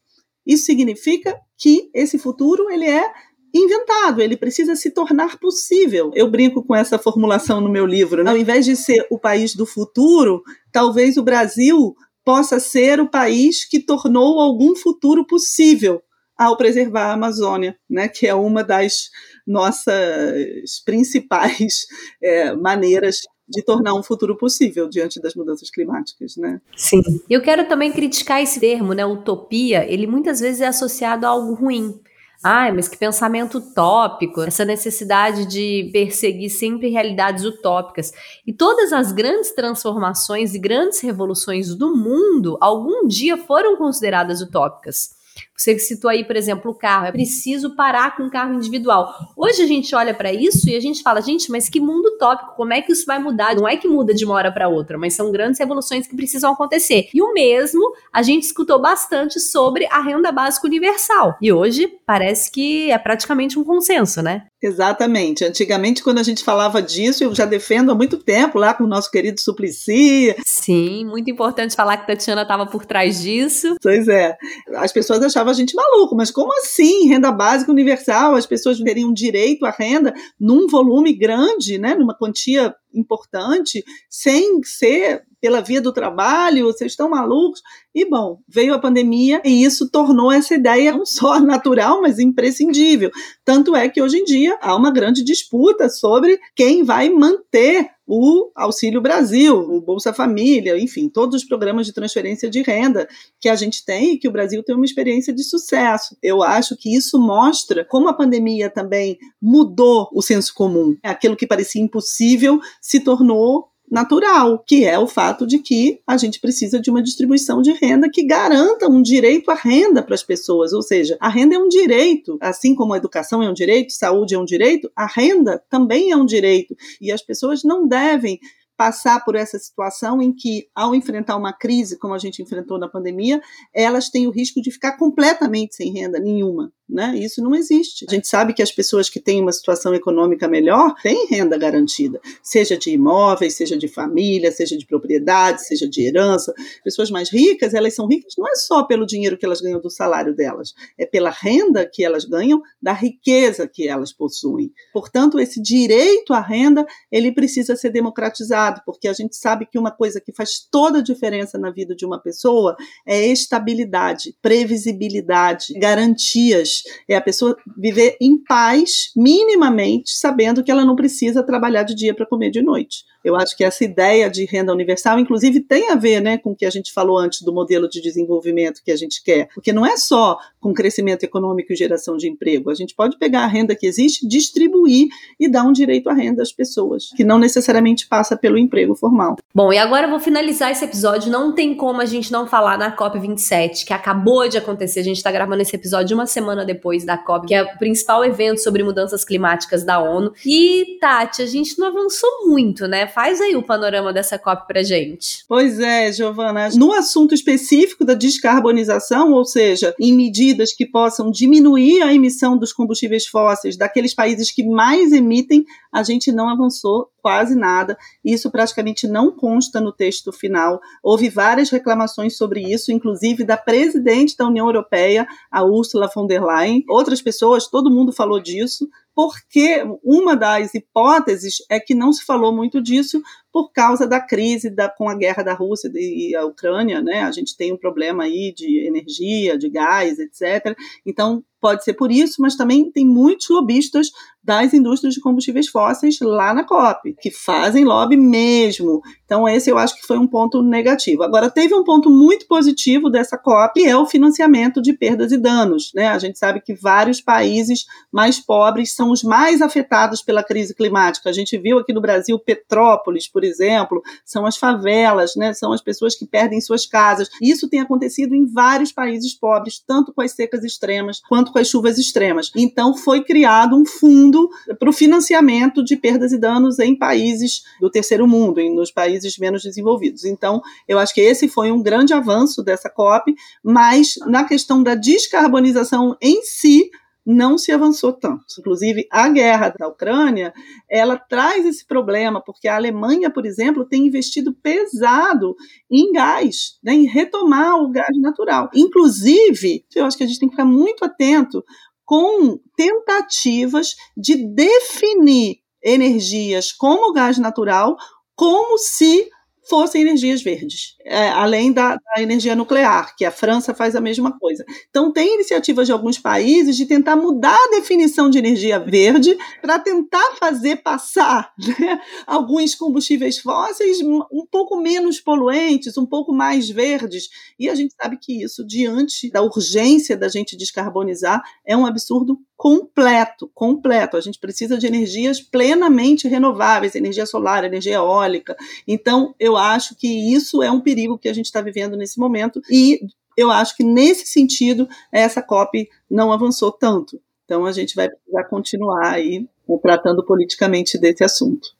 Isso 0.46 0.64
significa 0.64 1.38
que 1.58 1.90
esse 1.94 2.18
futuro 2.18 2.70
ele 2.70 2.88
é 2.88 3.12
inventado, 3.54 4.22
ele 4.22 4.36
precisa 4.36 4.74
se 4.74 4.90
tornar 4.90 5.38
possível. 5.38 6.10
Eu 6.14 6.30
brinco 6.30 6.64
com 6.64 6.74
essa 6.74 6.98
formulação 6.98 7.60
no 7.60 7.68
meu 7.68 7.84
livro. 7.84 8.24
Né? 8.24 8.30
Ao 8.30 8.36
invés 8.36 8.64
de 8.64 8.74
ser 8.74 9.06
o 9.10 9.18
país 9.18 9.54
do 9.54 9.66
futuro, 9.66 10.42
talvez 10.72 11.18
o 11.18 11.22
Brasil 11.22 11.94
possa 12.24 12.58
ser 12.58 13.00
o 13.00 13.10
país 13.10 13.68
que 13.68 13.80
tornou 13.80 14.40
algum 14.40 14.74
futuro 14.74 15.26
possível 15.26 16.02
ao 16.38 16.56
preservar 16.56 17.10
a 17.10 17.12
Amazônia, 17.12 17.76
né, 17.88 18.08
que 18.08 18.26
é 18.26 18.34
uma 18.34 18.64
das 18.64 19.10
nossas 19.46 20.80
principais 20.84 21.86
é, 22.22 22.54
maneiras 22.56 23.20
de 23.52 23.62
tornar 23.62 23.94
um 23.94 24.02
futuro 24.02 24.36
possível 24.36 24.88
diante 24.88 25.20
das 25.20 25.34
mudanças 25.34 25.70
climáticas, 25.70 26.36
né? 26.36 26.60
Sim. 26.76 27.02
Eu 27.28 27.40
quero 27.40 27.68
também 27.68 27.92
criticar 27.92 28.42
esse 28.42 28.58
termo, 28.58 28.94
né? 28.94 29.04
Utopia, 29.04 29.84
ele 29.88 30.06
muitas 30.06 30.40
vezes 30.40 30.60
é 30.60 30.66
associado 30.66 31.26
a 31.26 31.28
algo 31.28 31.54
ruim. 31.54 32.00
Ai, 32.44 32.72
mas 32.72 32.88
que 32.88 32.96
pensamento 32.96 33.58
utópico, 33.58 34.40
essa 34.40 34.64
necessidade 34.64 35.46
de 35.46 35.88
perseguir 35.92 36.50
sempre 36.50 36.88
realidades 36.88 37.44
utópicas. 37.44 38.10
E 38.44 38.52
todas 38.52 38.92
as 38.92 39.12
grandes 39.12 39.54
transformações 39.54 40.52
e 40.52 40.58
grandes 40.58 40.98
revoluções 41.00 41.72
do 41.72 41.96
mundo 41.96 42.58
algum 42.60 43.06
dia 43.06 43.36
foram 43.36 43.76
consideradas 43.76 44.40
utópicas. 44.40 45.21
Você 45.56 45.78
citou 45.78 46.10
aí, 46.10 46.24
por 46.24 46.36
exemplo, 46.36 46.70
o 46.70 46.74
carro. 46.74 47.06
É 47.06 47.12
preciso 47.12 47.76
parar 47.76 48.16
com 48.16 48.24
o 48.24 48.30
carro 48.30 48.54
individual. 48.54 49.14
Hoje 49.36 49.62
a 49.62 49.66
gente 49.66 49.94
olha 49.94 50.12
para 50.12 50.32
isso 50.32 50.68
e 50.68 50.74
a 50.74 50.80
gente 50.80 51.02
fala, 51.02 51.20
gente, 51.20 51.50
mas 51.50 51.68
que 51.68 51.80
mundo 51.80 52.16
tópico, 52.18 52.56
como 52.56 52.72
é 52.72 52.82
que 52.82 52.92
isso 52.92 53.06
vai 53.06 53.18
mudar? 53.18 53.54
Não 53.54 53.68
é 53.68 53.76
que 53.76 53.86
muda 53.86 54.12
de 54.12 54.24
uma 54.24 54.34
hora 54.34 54.50
para 54.50 54.68
outra, 54.68 54.98
mas 54.98 55.14
são 55.14 55.30
grandes 55.30 55.60
revoluções 55.60 56.06
que 56.06 56.16
precisam 56.16 56.52
acontecer. 56.52 57.08
E 57.14 57.22
o 57.22 57.32
mesmo 57.32 57.94
a 58.12 58.22
gente 58.22 58.42
escutou 58.42 58.80
bastante 58.80 59.38
sobre 59.38 59.86
a 59.86 60.00
renda 60.00 60.32
básica 60.32 60.66
universal. 60.66 61.36
E 61.40 61.52
hoje 61.52 61.88
parece 62.04 62.50
que 62.50 62.90
é 62.90 62.98
praticamente 62.98 63.58
um 63.58 63.64
consenso, 63.64 64.20
né? 64.20 64.46
Exatamente. 64.62 65.44
Antigamente, 65.44 66.03
quando 66.03 66.18
a 66.18 66.22
gente 66.22 66.44
falava 66.44 66.81
disso, 66.81 67.25
eu 67.25 67.35
já 67.35 67.44
defendo 67.44 67.90
há 67.90 67.94
muito 67.94 68.16
tempo 68.18 68.59
lá 68.59 68.72
com 68.72 68.85
o 68.85 68.87
nosso 68.87 69.11
querido 69.11 69.40
Suplicy. 69.40 70.37
Sim, 70.46 71.05
muito 71.07 71.31
importante 71.31 71.75
falar 71.75 71.96
que 71.96 72.07
Tatiana 72.07 72.42
estava 72.42 72.66
por 72.66 72.85
trás 72.85 73.20
disso. 73.20 73.75
Pois 73.83 74.07
é. 74.07 74.37
As 74.77 74.92
pessoas 74.92 75.22
achavam 75.22 75.51
a 75.51 75.55
gente 75.55 75.75
maluco, 75.75 76.14
mas 76.14 76.31
como 76.31 76.53
assim? 76.61 77.09
Renda 77.09 77.33
básica 77.33 77.72
universal? 77.72 78.35
As 78.35 78.46
pessoas 78.46 78.79
teriam 78.79 79.12
direito 79.12 79.66
à 79.66 79.70
renda 79.70 80.14
num 80.38 80.68
volume 80.68 81.12
grande, 81.12 81.79
né? 81.79 81.94
numa 81.94 82.14
quantia 82.14 82.75
importante, 82.94 83.85
sem 84.09 84.62
ser 84.64 85.24
pela 85.40 85.61
via 85.61 85.81
do 85.81 85.92
trabalho, 85.92 86.66
vocês 86.66 86.92
estão 86.92 87.11
malucos? 87.11 87.62
E 87.92 88.09
bom, 88.09 88.38
veio 88.48 88.74
a 88.74 88.78
pandemia 88.78 89.42
e 89.44 89.64
isso 89.64 89.90
tornou 89.90 90.31
essa 90.31 90.55
ideia 90.55 90.92
não 90.92 91.05
só 91.05 91.40
natural, 91.42 92.00
mas 92.00 92.20
imprescindível. 92.20 93.11
Tanto 93.44 93.74
é 93.74 93.88
que 93.88 94.00
hoje 94.00 94.18
em 94.18 94.24
dia 94.24 94.57
há 94.62 94.74
uma 94.76 94.92
grande 94.92 95.24
disputa 95.24 95.88
sobre 95.88 96.38
quem 96.55 96.85
vai 96.85 97.11
manter 97.11 97.90
o 98.06 98.50
Auxílio 98.54 99.00
Brasil, 99.00 99.56
o 99.56 99.80
Bolsa 99.80 100.12
Família, 100.12 100.78
enfim, 100.78 101.08
todos 101.08 101.42
os 101.42 101.48
programas 101.48 101.86
de 101.86 101.92
transferência 101.92 102.50
de 102.50 102.62
renda 102.62 103.08
que 103.40 103.48
a 103.48 103.54
gente 103.54 103.84
tem 103.84 104.14
e 104.14 104.18
que 104.18 104.28
o 104.28 104.32
Brasil 104.32 104.62
tem 104.62 104.74
uma 104.74 104.84
experiência 104.84 105.32
de 105.32 105.42
sucesso. 105.42 106.16
Eu 106.22 106.42
acho 106.42 106.76
que 106.76 106.94
isso 106.94 107.18
mostra 107.18 107.84
como 107.84 108.08
a 108.08 108.14
pandemia 108.14 108.68
também 108.68 109.18
mudou 109.40 110.08
o 110.12 110.22
senso 110.22 110.54
comum. 110.54 110.96
Aquilo 111.02 111.36
que 111.36 111.46
parecia 111.46 111.82
impossível 111.82 112.60
se 112.80 113.00
tornou 113.00 113.71
natural, 113.92 114.59
que 114.66 114.87
é 114.87 114.98
o 114.98 115.07
fato 115.07 115.46
de 115.46 115.59
que 115.59 116.00
a 116.07 116.16
gente 116.16 116.40
precisa 116.40 116.81
de 116.81 116.88
uma 116.88 117.02
distribuição 117.02 117.61
de 117.61 117.72
renda 117.72 118.09
que 118.11 118.24
garanta 118.24 118.88
um 118.88 119.02
direito 119.02 119.50
à 119.50 119.55
renda 119.55 120.02
para 120.02 120.14
as 120.14 120.22
pessoas, 120.22 120.72
ou 120.72 120.81
seja, 120.81 121.18
a 121.20 121.28
renda 121.28 121.57
é 121.57 121.59
um 121.59 121.68
direito, 121.68 122.38
assim 122.40 122.74
como 122.74 122.94
a 122.94 122.96
educação 122.96 123.42
é 123.42 123.50
um 123.50 123.52
direito, 123.52 123.92
saúde 123.92 124.35
é 124.35 124.38
um 124.38 124.46
direito, 124.46 124.90
a 124.96 125.05
renda 125.07 125.62
também 125.68 126.11
é 126.11 126.16
um 126.16 126.24
direito 126.24 126.74
e 127.02 127.12
as 127.12 127.20
pessoas 127.20 127.62
não 127.62 127.87
devem 127.87 128.40
passar 128.78 129.22
por 129.24 129.37
essa 129.37 129.59
situação 129.59 130.22
em 130.22 130.33
que, 130.33 130.68
ao 130.74 130.94
enfrentar 130.94 131.37
uma 131.37 131.52
crise, 131.52 131.98
como 131.98 132.14
a 132.14 132.18
gente 132.18 132.42
enfrentou 132.42 132.78
na 132.78 132.88
pandemia, 132.88 133.42
elas 133.74 134.09
têm 134.09 134.26
o 134.26 134.31
risco 134.31 134.62
de 134.62 134.70
ficar 134.70 134.96
completamente 134.96 135.76
sem 135.76 135.92
renda 135.92 136.18
nenhuma. 136.18 136.72
Né? 136.92 137.16
Isso 137.16 137.42
não 137.42 137.55
existe. 137.55 138.05
A 138.07 138.12
gente 138.12 138.28
sabe 138.28 138.52
que 138.52 138.62
as 138.62 138.70
pessoas 138.70 139.09
que 139.09 139.18
têm 139.18 139.40
uma 139.40 139.50
situação 139.50 139.94
econômica 139.94 140.46
melhor 140.46 140.94
têm 141.02 141.26
renda 141.26 141.57
garantida, 141.57 142.20
seja 142.42 142.76
de 142.76 142.90
imóveis, 142.90 143.55
seja 143.55 143.78
de 143.78 143.88
família, 143.88 144.52
seja 144.52 144.76
de 144.76 144.85
propriedade, 144.85 145.66
seja 145.66 145.88
de 145.88 146.07
herança. 146.07 146.52
Pessoas 146.85 147.11
mais 147.11 147.31
ricas, 147.31 147.72
elas 147.72 147.94
são 147.94 148.07
ricas 148.07 148.35
não 148.37 148.46
é 148.46 148.55
só 148.57 148.83
pelo 148.83 149.07
dinheiro 149.07 149.38
que 149.38 149.46
elas 149.46 149.61
ganham 149.61 149.81
do 149.81 149.88
salário 149.88 150.35
delas, 150.35 150.74
é 150.98 151.07
pela 151.07 151.31
renda 151.31 151.87
que 151.87 152.05
elas 152.05 152.24
ganham 152.24 152.61
da 152.81 152.92
riqueza 152.92 153.66
que 153.66 153.88
elas 153.88 154.12
possuem. 154.12 154.70
Portanto, 154.92 155.38
esse 155.38 155.62
direito 155.62 156.35
à 156.35 156.40
renda, 156.40 156.85
ele 157.11 157.33
precisa 157.33 157.74
ser 157.74 157.90
democratizado, 157.90 158.83
porque 158.85 159.09
a 159.09 159.12
gente 159.12 159.37
sabe 159.37 159.64
que 159.64 159.78
uma 159.78 159.90
coisa 159.90 160.20
que 160.20 160.33
faz 160.33 160.66
toda 160.70 160.98
a 160.98 161.02
diferença 161.02 161.57
na 161.57 161.70
vida 161.70 161.94
de 161.94 162.05
uma 162.05 162.20
pessoa 162.20 162.76
é 163.07 163.26
estabilidade, 163.26 164.37
previsibilidade, 164.42 165.72
garantias 165.74 166.81
é 167.08 167.16
a 167.16 167.20
pessoa 167.20 167.56
viver 167.76 168.16
em 168.20 168.36
paz, 168.42 169.10
minimamente, 169.16 170.10
sabendo 170.10 170.62
que 170.62 170.70
ela 170.70 170.84
não 170.84 170.96
precisa 170.96 171.42
trabalhar 171.42 171.82
de 171.82 171.94
dia 171.94 172.14
para 172.14 172.26
comer 172.26 172.50
de 172.50 172.62
noite. 172.62 173.04
Eu 173.24 173.37
acho 173.37 173.56
que 173.56 173.64
essa 173.64 173.85
ideia 173.85 174.28
de 174.28 174.44
renda 174.44 174.72
universal, 174.72 175.18
inclusive, 175.18 175.61
tem 175.61 175.90
a 175.90 175.94
ver 175.94 176.20
né, 176.20 176.38
com 176.38 176.50
o 176.50 176.56
que 176.56 176.66
a 176.66 176.70
gente 176.70 176.92
falou 176.92 177.18
antes 177.18 177.42
do 177.42 177.52
modelo 177.52 177.88
de 177.88 178.00
desenvolvimento 178.00 178.82
que 178.85 178.90
a 178.90 178.96
gente 178.96 179.22
quer. 179.22 179.48
Porque 179.54 179.72
não 179.72 179.87
é 179.87 179.96
só 179.96 180.38
com 180.61 180.72
crescimento 180.72 181.24
econômico 181.24 181.72
e 181.72 181.76
geração 181.76 182.16
de 182.16 182.28
emprego. 182.28 182.70
A 182.70 182.74
gente 182.74 182.94
pode 182.94 183.18
pegar 183.18 183.42
a 183.44 183.46
renda 183.46 183.74
que 183.74 183.87
existe, 183.87 184.26
distribuir 184.26 185.08
e 185.38 185.48
dar 185.48 185.64
um 185.64 185.72
direito 185.72 186.08
à 186.08 186.14
renda 186.14 186.42
às 186.42 186.52
pessoas, 186.52 187.11
que 187.16 187.24
não 187.24 187.38
necessariamente 187.38 188.06
passa 188.06 188.37
pelo 188.37 188.58
emprego 188.58 188.94
formal. 188.94 189.37
Bom, 189.54 189.72
e 189.72 189.78
agora 189.78 190.06
eu 190.06 190.11
vou 190.11 190.20
finalizar 190.20 190.70
esse 190.70 190.85
episódio. 190.85 191.30
Não 191.30 191.52
tem 191.52 191.74
como 191.74 192.00
a 192.00 192.06
gente 192.06 192.30
não 192.32 192.46
falar 192.46 192.78
na 192.78 192.94
COP27, 192.96 193.85
que 193.85 193.92
acabou 193.92 194.48
de 194.48 194.58
acontecer. 194.58 195.00
A 195.00 195.04
gente 195.04 195.16
está 195.16 195.30
gravando 195.32 195.62
esse 195.62 195.74
episódio 195.74 196.16
uma 196.16 196.26
semana 196.26 196.64
depois 196.64 197.04
da 197.04 197.18
COP, 197.18 197.48
que 197.48 197.54
é 197.54 197.62
o 197.62 197.78
principal 197.78 198.24
evento 198.24 198.58
sobre 198.58 198.82
mudanças 198.82 199.24
climáticas 199.24 199.85
da 199.85 199.98
ONU. 199.98 200.32
E, 200.44 200.98
Tati, 201.00 201.42
a 201.42 201.46
gente 201.46 201.78
não 201.78 201.88
avançou 201.88 202.30
muito, 202.46 202.87
né? 202.87 203.06
Faz 203.14 203.40
aí 203.40 203.55
o 203.57 203.62
panorama 203.62 204.12
dessa 204.12 204.38
COP 204.38 204.66
pra 204.66 204.83
gente. 204.83 205.44
Pois 205.48 205.79
é, 205.79 206.11
Giovana. 206.12 206.70
No 206.75 206.92
assunto 206.92 207.35
específico 207.35 208.05
da 208.05 208.14
descarbonização, 208.14 209.33
ou 209.33 209.44
seja, 209.44 209.94
em 210.01 210.12
medidas 210.12 210.72
que 210.72 210.87
possam 210.87 211.31
diminuir 211.31 212.03
a 212.03 212.14
emissão 212.14 212.57
dos 212.57 212.72
combustíveis 212.72 213.27
fósseis 213.27 213.77
daqueles 213.77 214.14
países 214.14 214.51
que 214.51 214.64
mais 214.64 215.12
emitem, 215.12 215.64
a 215.92 216.03
gente 216.03 216.33
não 216.33 216.48
avançou 216.48 217.09
quase 217.22 217.54
nada. 217.54 217.96
Isso 218.24 218.50
praticamente 218.50 219.06
não 219.06 219.30
consta 219.30 219.80
no 219.80 219.92
texto 219.92 220.32
final. 220.32 220.80
Houve 221.02 221.30
várias 221.30 221.70
reclamações 221.70 222.37
sobre 222.37 222.61
isso, 222.61 222.90
inclusive 222.90 223.44
da 223.44 223.56
presidente 223.56 224.37
da 224.37 224.46
União 224.46 224.66
Europeia, 224.66 225.26
a 225.50 225.64
Ursula 225.64 226.11
von 226.12 226.26
der 226.26 226.44
Leyen. 226.44 226.85
Outras 226.88 227.22
pessoas, 227.22 227.68
todo 227.68 227.90
mundo 227.90 228.12
falou 228.12 228.40
disso, 228.40 228.88
porque 229.14 229.85
uma 230.02 230.35
das 230.35 230.74
hipóteses 230.74 231.56
é 231.70 231.78
que 231.78 231.94
não 231.94 232.12
se 232.12 232.24
falou 232.24 232.52
muito 232.52 232.82
disso 232.82 233.22
por 233.52 233.70
causa 233.70 234.06
da 234.06 234.20
crise 234.20 234.70
da, 234.70 234.88
com 234.88 235.08
a 235.08 235.14
guerra 235.14 235.42
da 235.42 235.52
Rússia 235.52 235.90
e 235.94 236.34
a 236.34 236.44
Ucrânia, 236.44 237.02
né? 237.02 237.22
A 237.22 237.30
gente 237.30 237.56
tem 237.56 237.72
um 237.72 237.76
problema 237.76 238.24
aí 238.24 238.52
de 238.56 238.86
energia, 238.86 239.58
de 239.58 239.68
gás, 239.68 240.18
etc. 240.18 240.76
Então, 241.04 241.44
pode 241.62 241.84
ser 241.84 241.94
por 241.94 242.10
isso, 242.10 242.42
mas 242.42 242.56
também 242.56 242.90
tem 242.90 243.06
muitos 243.06 243.48
lobistas 243.48 244.10
das 244.44 244.74
indústrias 244.74 245.14
de 245.14 245.20
combustíveis 245.20 245.68
fósseis 245.68 246.18
lá 246.20 246.52
na 246.52 246.64
COP, 246.64 247.14
que 247.20 247.30
fazem 247.30 247.84
lobby 247.84 248.16
mesmo. 248.16 249.00
Então, 249.24 249.48
esse 249.48 249.70
eu 249.70 249.78
acho 249.78 249.94
que 249.94 250.04
foi 250.04 250.18
um 250.18 250.26
ponto 250.26 250.60
negativo. 250.60 251.22
Agora, 251.22 251.48
teve 251.48 251.72
um 251.72 251.84
ponto 251.84 252.10
muito 252.10 252.48
positivo 252.48 253.08
dessa 253.08 253.38
COP, 253.38 253.84
é 253.84 253.96
o 253.96 254.04
financiamento 254.04 254.82
de 254.82 254.92
perdas 254.92 255.30
e 255.30 255.38
danos. 255.38 255.92
Né? 255.94 256.08
A 256.08 256.18
gente 256.18 256.36
sabe 256.36 256.60
que 256.60 256.74
vários 256.74 257.20
países 257.20 257.86
mais 258.10 258.40
pobres 258.40 258.92
são 258.92 259.12
os 259.12 259.22
mais 259.22 259.62
afetados 259.62 260.20
pela 260.20 260.42
crise 260.42 260.74
climática. 260.74 261.30
A 261.30 261.32
gente 261.32 261.56
viu 261.56 261.78
aqui 261.78 261.92
no 261.92 262.00
Brasil 262.00 262.36
Petrópolis, 262.40 263.28
por 263.28 263.41
exemplo, 263.44 264.02
são 264.24 264.46
as 264.46 264.57
favelas, 264.57 265.37
né? 265.37 265.52
são 265.52 265.72
as 265.72 265.81
pessoas 265.81 266.14
que 266.14 266.26
perdem 266.26 266.61
suas 266.61 266.87
casas. 266.87 267.28
Isso 267.40 267.68
tem 267.68 267.81
acontecido 267.81 268.35
em 268.35 268.46
vários 268.46 268.92
países 268.92 269.35
pobres, 269.35 269.78
tanto 269.78 270.12
com 270.12 270.22
as 270.22 270.33
secas 270.33 270.64
extremas 270.64 271.20
quanto 271.28 271.52
com 271.52 271.59
as 271.59 271.68
chuvas 271.68 271.98
extremas. 271.98 272.50
Então, 272.57 272.96
foi 272.96 273.22
criado 273.22 273.76
um 273.76 273.85
fundo 273.85 274.48
para 274.78 274.88
o 274.88 274.92
financiamento 274.92 275.85
de 275.85 275.96
perdas 275.96 276.33
e 276.33 276.38
danos 276.38 276.78
em 276.78 276.96
países 276.96 277.62
do 277.81 277.90
terceiro 277.90 278.26
mundo, 278.26 278.61
nos 278.74 278.90
países 278.90 279.38
menos 279.38 279.62
desenvolvidos. 279.62 280.24
Então, 280.24 280.61
eu 280.87 280.98
acho 280.98 281.14
que 281.14 281.20
esse 281.20 281.48
foi 281.48 281.70
um 281.70 281.83
grande 281.83 282.12
avanço 282.12 282.62
dessa 282.62 282.90
COP, 282.90 283.35
mas 283.62 284.14
na 284.26 284.44
questão 284.44 284.83
da 284.83 284.94
descarbonização 284.94 286.16
em 286.20 286.42
si, 286.42 286.90
não 287.24 287.56
se 287.56 287.70
avançou 287.70 288.12
tanto. 288.12 288.44
Inclusive, 288.58 289.06
a 289.11 289.28
guerra 289.28 289.74
da 289.78 289.88
Ucrânia, 289.88 290.52
ela 290.90 291.16
traz 291.16 291.64
esse 291.64 291.87
problema, 291.87 292.42
porque 292.42 292.68
a 292.68 292.76
Alemanha, 292.76 293.30
por 293.30 293.46
exemplo, 293.46 293.85
tem 293.85 294.06
investido 294.06 294.52
pesado 294.52 295.54
em 295.90 296.12
gás, 296.12 296.78
né, 296.82 296.94
em 296.94 297.06
retomar 297.06 297.76
o 297.76 297.90
gás 297.90 298.16
natural. 298.20 298.68
Inclusive, 298.74 299.85
eu 299.94 300.04
acho 300.04 300.16
que 300.16 300.24
a 300.24 300.26
gente 300.26 300.38
tem 300.38 300.48
que 300.48 300.56
ficar 300.56 300.64
muito 300.64 301.04
atento 301.04 301.64
com 302.04 302.58
tentativas 302.76 303.94
de 304.16 304.37
definir 304.54 305.58
energias 305.82 306.72
como 306.72 307.12
gás 307.12 307.38
natural 307.38 307.96
como 308.35 308.78
se 308.78 309.28
fossem 309.68 310.03
energias 310.03 310.42
verdes, 310.42 310.96
é, 311.05 311.29
além 311.29 311.72
da, 311.72 311.94
da, 311.94 312.20
energia 312.20 312.57
nuclear, 312.57 313.14
que 313.16 313.25
a 313.25 313.31
França 313.31 313.72
faz 313.72 313.94
a 313.94 314.01
mesma 314.01 314.37
coisa. 314.38 314.64
Então, 314.90 315.12
tem 315.12 315.35
iniciativas 315.35 315.87
de 315.87 315.92
alguns 315.92 316.18
países 316.18 316.77
de 316.77 316.87
tentar 316.87 317.16
mudar 317.16 317.55
a 317.55 317.70
definição 317.70 318.29
de 318.29 318.38
energia 318.38 318.79
verde 318.79 319.37
para 319.61 319.79
tentar 319.79 320.37
fazer 320.38 320.77
passar 320.77 321.53
né, 321.79 322.01
alguns 322.27 322.75
combustíveis 322.75 323.38
fósseis 323.38 324.01
um 324.03 324.46
pouco 324.51 324.77
menos 324.81 325.20
poluentes, 325.20 325.96
um 325.96 326.07
pouco 326.07 326.33
mais 326.33 326.68
verdes. 326.68 327.29
E 327.59 327.68
a 327.68 327.75
gente 327.75 327.94
sabe 327.94 328.18
que 328.20 328.42
isso, 328.42 328.66
diante 328.66 329.31
da 329.31 329.42
urgência 329.42 330.16
da 330.16 330.29
gente 330.29 330.57
descarbonizar, 330.57 331.42
é 331.64 331.77
um 331.77 331.87
absurdo 331.87 332.38
completo, 332.62 333.51
completo. 333.53 334.16
A 334.16 334.20
gente 334.20 334.38
precisa 334.38 334.79
de 334.79 334.87
energias 334.87 335.40
plenamente 335.40 336.29
renováveis, 336.29 336.94
energia 336.94 337.27
solar, 337.27 337.64
energia 337.64 337.94
eólica. 337.94 338.57
Então, 338.87 339.35
eu 339.37 339.57
acho 339.57 339.96
que 339.96 340.07
isso 340.33 340.62
é 340.62 340.70
um 340.70 340.81
perigo 340.81 341.18
que 341.18 341.29
a 341.29 341.33
gente 341.33 341.46
está 341.46 341.61
vivendo 341.61 341.96
nesse 341.96 342.20
momento 342.20 342.62
e 342.70 343.01
Eu 343.35 343.51
acho 343.51 343.75
que 343.75 343.83
nesse 343.83 344.27
sentido 344.27 344.87
essa 345.11 345.40
COP 345.40 345.88
não 346.09 346.31
avançou 346.31 346.70
tanto. 346.70 347.18
Então 347.46 347.64
a 347.64 347.72
gente 347.72 347.96
vai 347.96 348.09
precisar 348.11 348.44
continuar 348.44 349.12
aí 349.12 349.48
tratando 349.83 350.22
politicamente 350.22 350.98
desse 350.98 351.25
assunto. 351.25 351.70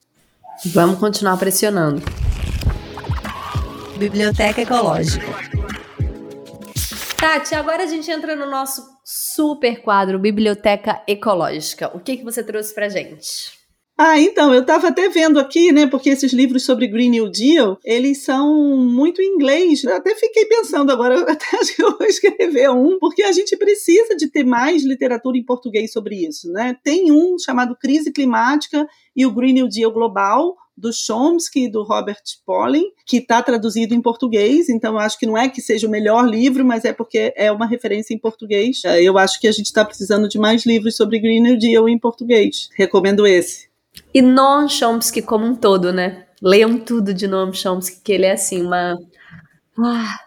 Vamos 0.73 0.99
continuar 0.99 1.37
pressionando. 1.37 2.01
Biblioteca 3.99 4.63
Ecológica. 4.63 5.27
Tati, 7.21 7.55
agora 7.55 7.83
a 7.83 7.87
gente 7.87 8.11
entra 8.11 8.35
no 8.35 8.51
nosso 8.51 8.92
super 9.05 9.83
quadro 9.83 10.19
Biblioteca 10.19 11.03
Ecológica. 11.07 11.95
O 11.97 12.01
que, 12.01 12.17
que 12.17 12.25
você 12.25 12.43
trouxe 12.43 12.75
pra 12.75 12.89
gente? 12.89 13.62
Ah, 14.05 14.19
então, 14.19 14.53
eu 14.53 14.63
estava 14.63 14.89
até 14.89 15.09
vendo 15.09 15.39
aqui, 15.39 15.71
né, 15.71 15.87
porque 15.87 16.11
esses 16.11 16.33
livros 16.33 16.65
sobre 16.65 16.89
Green 16.89 17.09
New 17.09 17.31
Deal, 17.31 17.79
eles 17.85 18.25
são 18.25 18.77
muito 18.77 19.23
em 19.23 19.37
inglês. 19.37 19.85
Eu 19.85 19.95
até 19.95 20.13
fiquei 20.17 20.45
pensando 20.45 20.91
agora, 20.91 21.21
até 21.31 21.57
acho 21.57 21.77
que 21.77 21.85
eu 21.85 21.97
vou 21.97 22.05
escrever 22.09 22.69
um, 22.69 22.99
porque 22.99 23.23
a 23.23 23.31
gente 23.31 23.57
precisa 23.57 24.17
de 24.17 24.29
ter 24.29 24.43
mais 24.43 24.83
literatura 24.83 25.39
em 25.39 25.45
português 25.45 25.93
sobre 25.93 26.17
isso, 26.17 26.51
né? 26.51 26.77
Tem 26.83 27.13
um 27.13 27.39
chamado 27.39 27.77
Crise 27.77 28.11
Climática 28.11 28.89
e 29.15 29.25
o 29.25 29.31
Green 29.31 29.53
New 29.53 29.69
Deal 29.69 29.93
Global, 29.93 30.57
do 30.77 30.93
Chomsky 30.93 31.67
e 31.67 31.71
do 31.71 31.85
Robert 31.85 32.25
Pollin, 32.45 32.87
que 33.07 33.19
está 33.19 33.41
traduzido 33.41 33.95
em 33.95 34.03
português, 34.03 34.69
então 34.69 34.95
eu 34.95 34.99
acho 34.99 35.17
que 35.17 35.27
não 35.27 35.39
é 35.39 35.49
que 35.49 35.61
seja 35.61 35.87
o 35.87 35.91
melhor 35.91 36.29
livro, 36.29 36.65
mas 36.65 36.85
é 36.85 36.93
porque 36.93 37.33
é 37.37 37.53
uma 37.53 37.67
referência 37.67 38.13
em 38.13 38.19
português. 38.19 38.83
Eu 39.01 39.17
acho 39.17 39.39
que 39.39 39.47
a 39.47 39.53
gente 39.53 39.67
está 39.67 39.85
precisando 39.85 40.29
de 40.29 40.41
mais 40.41 40.67
livros 40.67 40.97
sobre 40.97 41.21
Green 41.21 41.41
New 41.41 41.57
Deal 41.57 41.89
em 41.89 41.99
português. 41.99 42.69
Recomendo 42.75 43.25
esse. 43.25 43.71
E 44.15 44.21
Noam 44.21 44.69
Chomsky 44.69 45.23
como 45.23 45.47
um 45.47 45.55
todo, 45.55 45.93
né? 45.93 46.27
Leiam 46.41 46.79
tudo 46.79 47.15
de 47.15 47.27
Noam 47.27 47.53
Chomsky, 47.53 48.01
que 48.03 48.13
ele 48.13 48.27
é 48.27 48.33
assim, 48.33 48.63
uma. 48.63 48.99
Ah, 49.79 50.19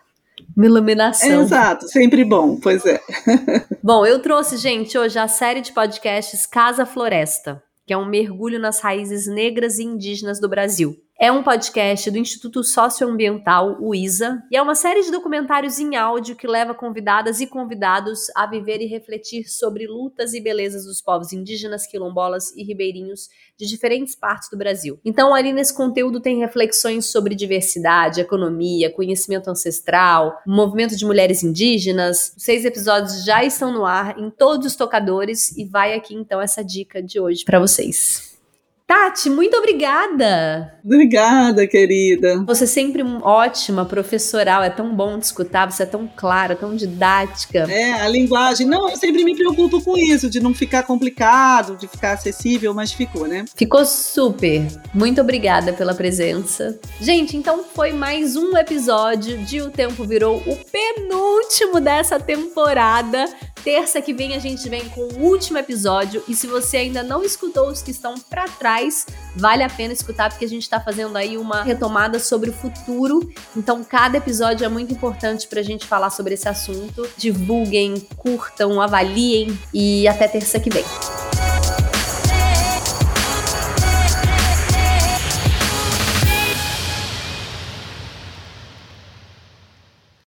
uma 0.55 0.65
iluminação. 0.65 1.41
exato, 1.41 1.87
sempre 1.87 2.23
bom, 2.23 2.57
pois 2.57 2.85
é. 2.85 3.01
bom, 3.83 4.05
eu 4.05 4.19
trouxe, 4.19 4.57
gente, 4.57 4.97
hoje 4.97 5.19
a 5.19 5.27
série 5.27 5.61
de 5.61 5.73
podcasts 5.73 6.45
Casa 6.45 6.85
Floresta, 6.85 7.61
que 7.85 7.93
é 7.93 7.97
um 7.97 8.05
mergulho 8.05 8.59
nas 8.59 8.79
raízes 8.79 9.27
negras 9.27 9.77
e 9.77 9.83
indígenas 9.83 10.39
do 10.39 10.47
Brasil. 10.47 10.95
É 11.17 11.31
um 11.31 11.41
podcast 11.41 12.11
do 12.11 12.17
Instituto 12.17 12.61
Socioambiental, 12.61 13.77
o 13.79 13.95
ISA, 13.95 14.43
e 14.51 14.57
é 14.57 14.61
uma 14.61 14.75
série 14.75 15.01
de 15.01 15.11
documentários 15.11 15.79
em 15.79 15.95
áudio 15.95 16.35
que 16.35 16.45
leva 16.45 16.73
convidadas 16.73 17.39
e 17.39 17.47
convidados 17.47 18.29
a 18.35 18.45
viver 18.45 18.81
e 18.81 18.85
refletir 18.85 19.45
sobre 19.45 19.87
lutas 19.87 20.33
e 20.33 20.41
belezas 20.41 20.83
dos 20.83 21.01
povos 21.01 21.31
indígenas, 21.31 21.87
quilombolas 21.87 22.53
e 22.57 22.65
ribeirinhos 22.65 23.29
de 23.57 23.65
diferentes 23.65 24.13
partes 24.13 24.49
do 24.49 24.57
Brasil. 24.57 24.99
Então, 25.05 25.33
ali 25.33 25.53
nesse 25.53 25.73
conteúdo 25.73 26.19
tem 26.19 26.39
reflexões 26.39 27.05
sobre 27.05 27.33
diversidade, 27.33 28.19
economia, 28.19 28.91
conhecimento 28.91 29.49
ancestral, 29.49 30.37
movimento 30.45 30.97
de 30.97 31.05
mulheres 31.05 31.43
indígenas. 31.43 32.33
Seis 32.37 32.65
episódios 32.65 33.23
já 33.23 33.41
estão 33.41 33.71
no 33.71 33.85
ar 33.85 34.19
em 34.19 34.29
todos 34.29 34.67
os 34.67 34.75
tocadores 34.75 35.55
e 35.55 35.63
vai 35.63 35.93
aqui 35.93 36.13
então 36.13 36.41
essa 36.41 36.61
dica 36.61 37.01
de 37.01 37.21
hoje 37.21 37.45
para 37.45 37.57
vocês. 37.57 38.34
Tati, 38.87 39.31
muito 39.31 39.57
obrigada. 39.57 40.79
Obrigada, 40.85 41.65
querida. 41.65 42.43
Você 42.45 42.65
é 42.65 42.67
sempre 42.67 43.01
ótima 43.23 43.83
professoral, 43.83 44.61
é 44.61 44.69
tão 44.69 44.95
bom 44.95 45.19
te 45.19 45.23
escutar, 45.23 45.71
você 45.71 45.81
é 45.81 45.85
tão 45.87 46.07
clara, 46.07 46.55
tão 46.55 46.75
didática. 46.75 47.65
É, 47.67 47.93
a 47.93 48.07
linguagem. 48.07 48.67
Não, 48.67 48.87
eu 48.87 48.95
sempre 48.95 49.23
me 49.23 49.35
preocupo 49.35 49.83
com 49.83 49.97
isso, 49.97 50.29
de 50.29 50.39
não 50.39 50.53
ficar 50.53 50.83
complicado, 50.83 51.75
de 51.75 51.87
ficar 51.87 52.11
acessível, 52.11 52.75
mas 52.75 52.93
ficou, 52.93 53.27
né? 53.27 53.45
Ficou 53.55 53.83
super. 53.87 54.67
Muito 54.93 55.19
obrigada 55.19 55.73
pela 55.73 55.95
presença. 55.95 56.79
Gente, 57.01 57.35
então 57.35 57.63
foi 57.63 57.91
mais 57.91 58.35
um 58.35 58.55
episódio 58.55 59.39
de 59.39 59.63
O 59.63 59.71
Tempo 59.71 60.03
Virou, 60.03 60.37
o 60.45 60.55
penúltimo 60.57 61.81
dessa 61.81 62.19
temporada. 62.19 63.25
Terça 63.63 63.99
que 63.99 64.13
vem 64.13 64.35
a 64.35 64.39
gente 64.39 64.69
vem 64.69 64.87
com 64.89 65.01
o 65.01 65.23
último 65.23 65.57
episódio 65.57 66.23
e 66.27 66.35
se 66.35 66.45
você 66.45 66.77
ainda 66.77 67.01
não 67.01 67.23
escutou 67.23 67.67
os 67.69 67.81
que 67.81 67.89
estão 67.89 68.13
para 68.29 68.43
trás, 68.43 68.74
vale 69.35 69.63
a 69.63 69.69
pena 69.69 69.93
escutar 69.93 70.29
porque 70.29 70.45
a 70.45 70.49
gente 70.49 70.63
está 70.63 70.79
fazendo 70.79 71.17
aí 71.17 71.37
uma 71.37 71.63
retomada 71.63 72.19
sobre 72.19 72.49
o 72.49 72.53
futuro. 72.53 73.29
Então 73.55 73.83
cada 73.83 74.17
episódio 74.17 74.65
é 74.65 74.69
muito 74.69 74.93
importante 74.93 75.47
para 75.47 75.59
a 75.59 75.63
gente 75.63 75.85
falar 75.85 76.09
sobre 76.09 76.33
esse 76.33 76.47
assunto. 76.47 77.07
Divulguem, 77.17 77.99
curtam, 78.15 78.81
avaliem 78.81 79.57
e 79.73 80.07
até 80.07 80.27
terça 80.27 80.59
que 80.59 80.69
vem. 80.69 80.85